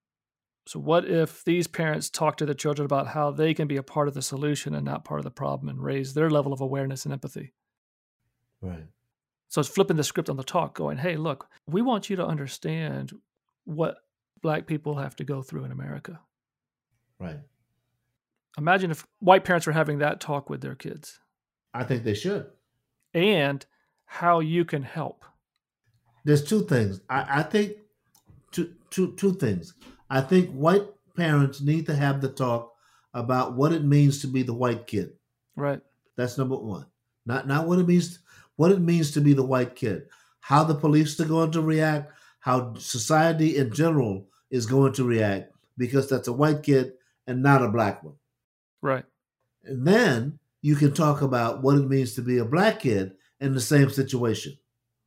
[0.68, 3.84] So, what if these parents talk to their children about how they can be a
[3.84, 6.62] part of the solution and not part of the problem and raise their level of
[6.62, 7.54] awareness and empathy?
[8.62, 8.86] Right.
[9.48, 12.26] So, it's flipping the script on the talk, going, hey, look, we want you to
[12.26, 13.14] understand
[13.66, 13.98] what
[14.42, 16.20] black people have to go through in America.
[17.20, 17.40] Right.
[18.58, 21.20] Imagine if white parents were having that talk with their kids
[21.74, 22.48] I think they should.
[23.14, 23.66] and
[24.06, 25.24] how you can help.
[26.26, 27.02] There's two things.
[27.10, 27.74] I, I think
[28.52, 29.74] two, two, two things.
[30.10, 30.84] I think white
[31.16, 32.74] parents need to have the talk
[33.14, 35.12] about what it means to be the white kid.
[35.56, 35.82] Right.
[36.16, 36.86] That's number one.
[37.26, 38.20] Not not what it means
[38.60, 40.10] what it means to be the white kid.
[40.42, 45.54] How the police are going to react, how society in general is going to react,
[45.78, 46.92] because that's a white kid
[47.26, 48.16] and not a black one.
[48.82, 49.06] Right.
[49.64, 53.54] And then you can talk about what it means to be a black kid in
[53.54, 54.58] the same situation.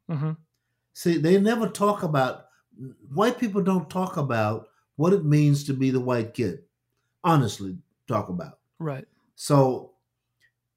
[0.09, 0.33] hmm
[0.95, 2.47] See, they never talk about
[3.13, 6.61] white people don't talk about what it means to be the white kid.
[7.23, 7.77] Honestly,
[8.09, 8.61] talk about.
[8.79, 9.05] Right.
[9.35, 9.93] So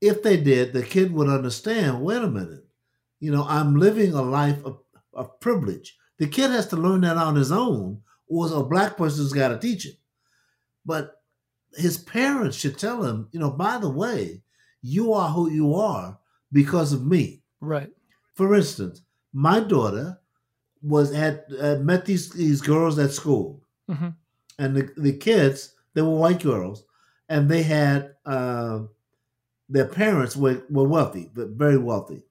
[0.02, 2.65] if they did, the kid would understand, wait a minute,
[3.26, 4.80] you know, I'm living a life of,
[5.14, 5.98] of privilege.
[6.20, 9.58] The kid has to learn that on his own, or a black person's got to
[9.58, 9.98] teach it.
[10.86, 11.22] But
[11.74, 14.44] his parents should tell him, you know, by the way,
[14.82, 16.20] you are who you are
[16.52, 17.42] because of me.
[17.60, 17.90] Right.
[18.36, 19.02] For instance,
[19.34, 20.20] my daughter
[20.82, 24.10] was had uh, met these these girls at school, hmm
[24.58, 26.86] and the, the kids they were white girls,
[27.28, 28.80] and they had uh,
[29.68, 32.22] their parents were, were wealthy, but very wealthy.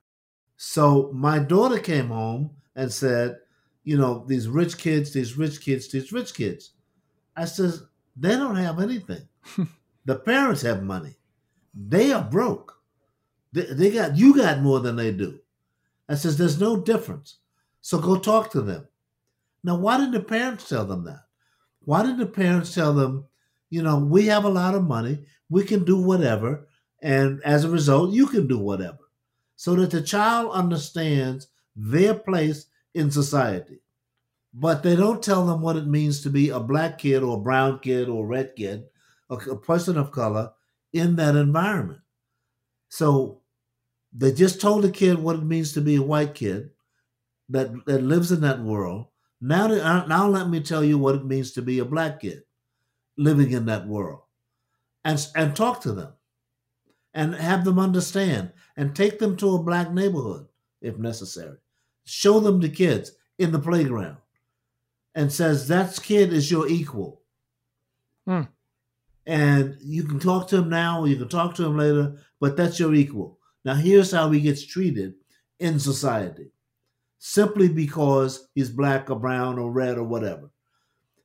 [0.56, 3.38] So my daughter came home and said,
[3.84, 6.70] you know, these rich kids, these rich kids, these rich kids.
[7.36, 7.82] I says,
[8.16, 9.28] they don't have anything.
[10.04, 11.16] the parents have money.
[11.74, 12.74] They are broke.
[13.52, 15.40] They, they got you got more than they do.
[16.08, 17.38] I says, there's no difference.
[17.80, 18.86] So go talk to them.
[19.62, 21.20] Now, why did the parents tell them that?
[21.80, 23.26] Why did the parents tell them,
[23.70, 26.68] you know, we have a lot of money, we can do whatever,
[27.02, 28.98] and as a result, you can do whatever?
[29.56, 33.80] So that the child understands their place in society.
[34.52, 37.40] But they don't tell them what it means to be a black kid or a
[37.40, 38.84] brown kid or a red kid,
[39.30, 40.52] a, a person of color
[40.92, 42.00] in that environment.
[42.88, 43.40] So
[44.12, 46.70] they just told the kid what it means to be a white kid
[47.48, 49.06] that, that lives in that world.
[49.40, 52.44] Now, uh, now let me tell you what it means to be a black kid
[53.16, 54.20] living in that world,
[55.04, 56.12] and and talk to them,
[57.12, 60.46] and have them understand, and take them to a black neighborhood
[60.80, 61.56] if necessary.
[62.04, 64.18] Show them the kids in the playground,
[65.14, 67.22] and says that kid is your equal.
[68.26, 68.42] Hmm.
[69.26, 72.56] And you can talk to him now, or you can talk to him later, but
[72.56, 73.38] that's your equal.
[73.64, 75.14] Now, here's how he gets treated
[75.58, 76.50] in society
[77.26, 80.50] simply because he's black or brown or red or whatever.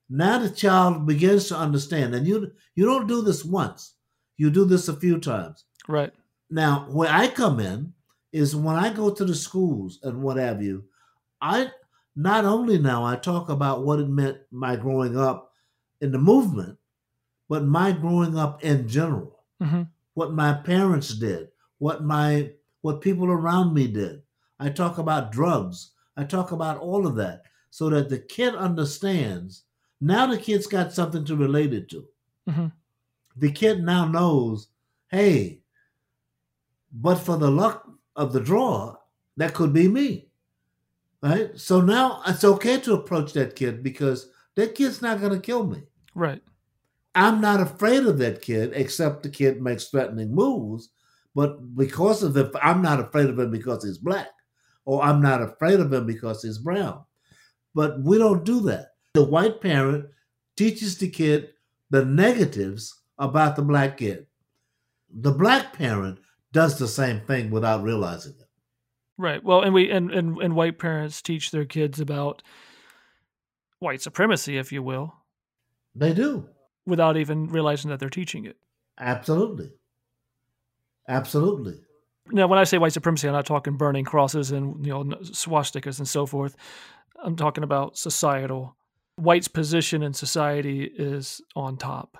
[0.09, 3.95] Now the child begins to understand, and you you don't do this once,
[4.37, 5.65] you do this a few times.
[5.89, 6.13] Right.
[6.49, 7.93] Now, where I come in
[8.31, 10.83] is when I go to the schools and what have you,
[11.41, 11.71] I
[12.15, 15.53] not only now I talk about what it meant my growing up
[16.01, 16.77] in the movement,
[17.47, 19.83] but my growing up in general, hmm
[20.15, 21.47] what my parents did,
[21.77, 24.21] what my what people around me did.
[24.59, 25.91] I talk about drugs.
[26.17, 29.63] I talk about all of that so that the kid understands.
[30.01, 32.05] Now the kid's got something to relate it to.
[32.49, 32.67] hmm
[33.37, 34.67] The kid now knows,
[35.07, 35.58] hey,
[36.91, 38.95] but for the luck of the draw,
[39.37, 40.29] that could be me.
[41.21, 41.57] Right?
[41.59, 45.65] So now it's okay to approach that kid because that kid's not going to kill
[45.65, 45.83] me.
[46.15, 46.41] Right.
[47.15, 50.89] I'm not afraid of that kid, except the kid makes threatening moves.
[51.35, 54.29] But because of the, I'm not afraid of him because he's black,
[54.85, 57.03] or I'm not afraid of him because he's brown.
[57.75, 58.93] But we don't do that.
[59.13, 60.05] The white parent
[60.55, 61.49] teaches the kid
[61.89, 64.27] the negatives about the black kid.
[65.11, 66.19] The black parent
[66.51, 68.47] does the same thing without realizing it.
[69.17, 69.43] Right.
[69.43, 72.41] Well, and we and, and and white parents teach their kids about
[73.79, 75.13] white supremacy, if you will,
[75.95, 76.47] They do.
[76.85, 78.57] without even realizing that they're teaching it.
[78.97, 79.71] Absolutely.
[81.07, 81.79] Absolutely.
[82.31, 85.97] Now, when I say white supremacy, I'm not talking burning crosses and you know swastikas
[85.97, 86.55] and so forth.
[87.21, 88.75] I'm talking about societal.
[89.15, 92.17] White's position in society is on top.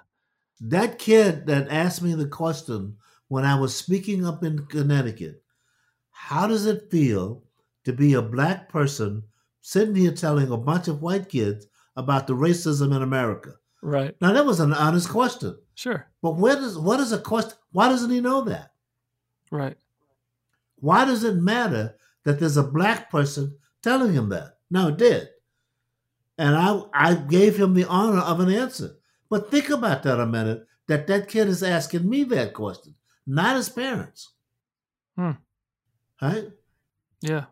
[0.60, 2.98] That kid that asked me the question
[3.30, 5.42] when I was speaking up in Connecticut,
[6.12, 7.44] how does it feel
[7.86, 9.24] to be a black person
[9.62, 11.66] sitting here telling a bunch of white kids
[11.96, 13.54] about the racism in America?
[13.82, 14.16] Right.
[14.20, 15.58] Now that was an honest question.
[15.76, 16.06] Sure.
[16.22, 17.54] But where does what is a question?
[17.72, 18.72] Why doesn't he know that?
[19.52, 19.78] Right.
[20.76, 24.58] Why does it matter that there's a black person telling him that?
[24.70, 25.30] No, it did.
[26.38, 28.96] And I I gave him the honor of an answer.
[29.30, 30.66] But think about that a minute.
[30.88, 32.96] That that kid is asking me that question,
[33.30, 34.34] not his parents.
[35.16, 35.32] Hmm.
[36.20, 36.48] Right?
[37.22, 37.46] Yeah.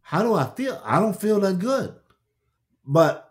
[0.00, 0.80] How do I feel?
[0.84, 1.94] I don't feel that good.
[2.86, 3.28] But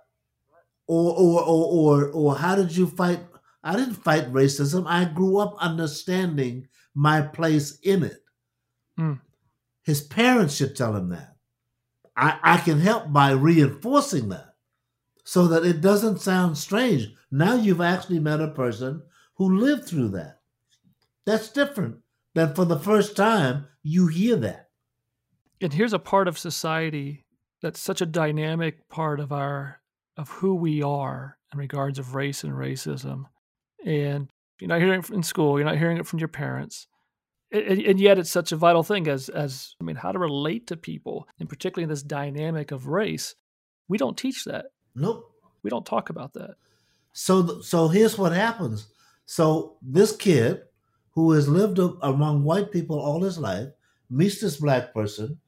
[0.85, 3.21] or or or or, or how did you fight?
[3.63, 4.83] I didn't fight racism.
[4.85, 8.21] I grew up understanding my place in it.
[8.97, 9.13] Hmm.
[9.83, 11.37] His parents should tell him that.
[12.17, 14.55] I, I can help by reinforcing that
[15.23, 17.07] so that it doesn't sound strange.
[17.31, 19.01] Now you've actually met a person
[19.35, 20.41] who lived through that.
[21.25, 21.97] That's different
[22.35, 24.69] than for the first time you hear that.
[25.61, 27.23] And here's a part of society
[27.61, 29.79] that's such a dynamic part of our
[30.17, 33.23] of who we are in regards of race and racism.
[33.85, 36.87] And you're not hearing it in school, you're not hearing it from your parents.
[37.51, 40.67] And, and yet it's such a vital thing as as I mean how to relate
[40.67, 43.35] to people, and particularly in this dynamic of race.
[43.87, 44.67] We don't teach that.
[44.95, 45.29] Nope.
[45.61, 46.55] We don't talk about that.
[47.13, 48.87] So, th- so here's what happens.
[49.25, 50.61] So this kid
[51.13, 53.69] who has lived among white people all his life
[54.09, 55.39] meets this black person,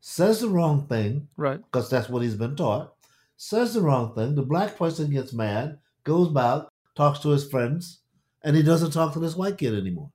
[0.00, 1.60] says the wrong thing Right.
[1.62, 2.94] because that's what he's been taught.
[3.36, 4.34] Says the wrong thing.
[4.34, 6.64] The black person gets mad, goes back,
[6.94, 8.00] talks to his friends,
[8.42, 10.10] and he doesn't talk to this white kid anymore.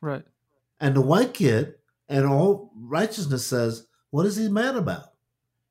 [0.00, 0.24] Right.
[0.80, 1.74] And the white kid,
[2.08, 5.14] and all righteousness says, "What is he mad about?"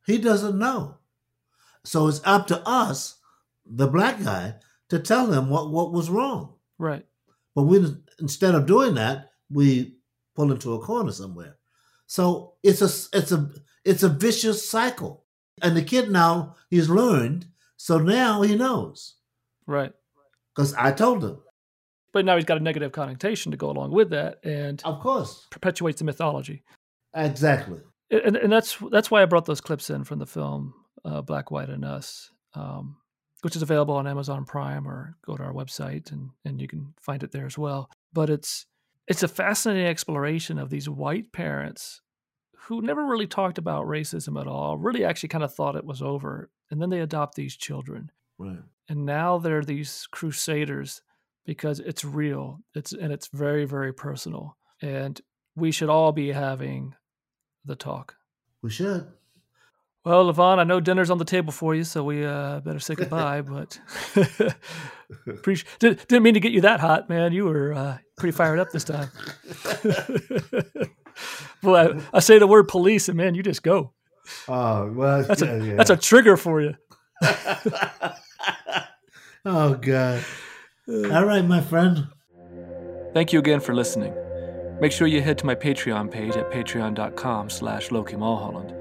[0.06, 0.98] He doesn't know.
[1.84, 3.18] So it's up to us,
[3.66, 4.56] the black guy,
[4.90, 6.56] to tell him what, what was wrong.
[6.78, 7.06] Right.
[7.56, 7.86] But we
[8.20, 9.96] instead of doing that, we
[10.36, 11.58] pull into a corner somewhere.
[12.08, 13.50] So it's a it's a
[13.86, 15.26] it's a vicious cycle.
[15.62, 17.46] And the kid now he's learned,
[17.78, 19.16] so now he knows.
[19.68, 19.94] Right.
[20.56, 21.38] Because I told him.
[22.14, 25.48] But now he's got a negative connotation to go along with that and Of course.
[25.50, 26.64] perpetuates the mythology.
[27.16, 27.80] Exactly.
[28.10, 30.74] And, and that's that's why I brought those clips in from the film
[31.06, 32.98] uh, Black, White, and Us, um,
[33.42, 36.94] which is available on Amazon Prime or go to our website and, and you can
[37.02, 37.90] find it there as well.
[38.14, 38.66] But it's
[39.08, 42.02] it's a fascinating exploration of these white parents
[42.56, 46.02] who never really talked about racism at all, really actually kind of thought it was
[46.02, 46.50] over.
[46.70, 48.12] And then they adopt these children.
[48.38, 48.60] Right.
[48.88, 51.02] And now they're these crusaders
[51.46, 52.60] because it's real.
[52.76, 54.58] It's and it's very, very personal.
[54.82, 55.20] And
[55.56, 56.96] we should all be having
[57.66, 58.16] the talk.
[58.62, 59.08] We should.
[60.04, 62.96] Well, Levon, I know dinner's on the table for you, so we uh, better say
[62.96, 63.42] goodbye.
[63.42, 63.80] but
[65.28, 67.34] appreciate did, didn't mean to get you that hot, man.
[67.34, 69.12] You were uh, pretty fired up this time.
[71.62, 73.94] Boy, I, I, say the word police, and man, you just go.
[74.48, 75.76] Oh well, that's yeah, a yeah.
[75.76, 76.74] that's a trigger for you.
[79.46, 80.24] oh God!
[80.88, 82.08] All right, my friend.
[83.14, 84.16] Thank you again for listening.
[84.80, 88.74] Make sure you head to my Patreon page at patreon.com slash Loki Mulholland.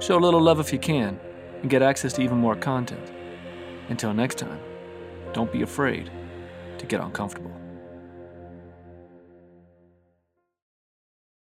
[0.00, 1.20] Show a little love if you can,
[1.60, 3.12] and get access to even more content.
[3.90, 4.58] Until next time,
[5.34, 6.10] don't be afraid
[6.78, 7.59] to get uncomfortable.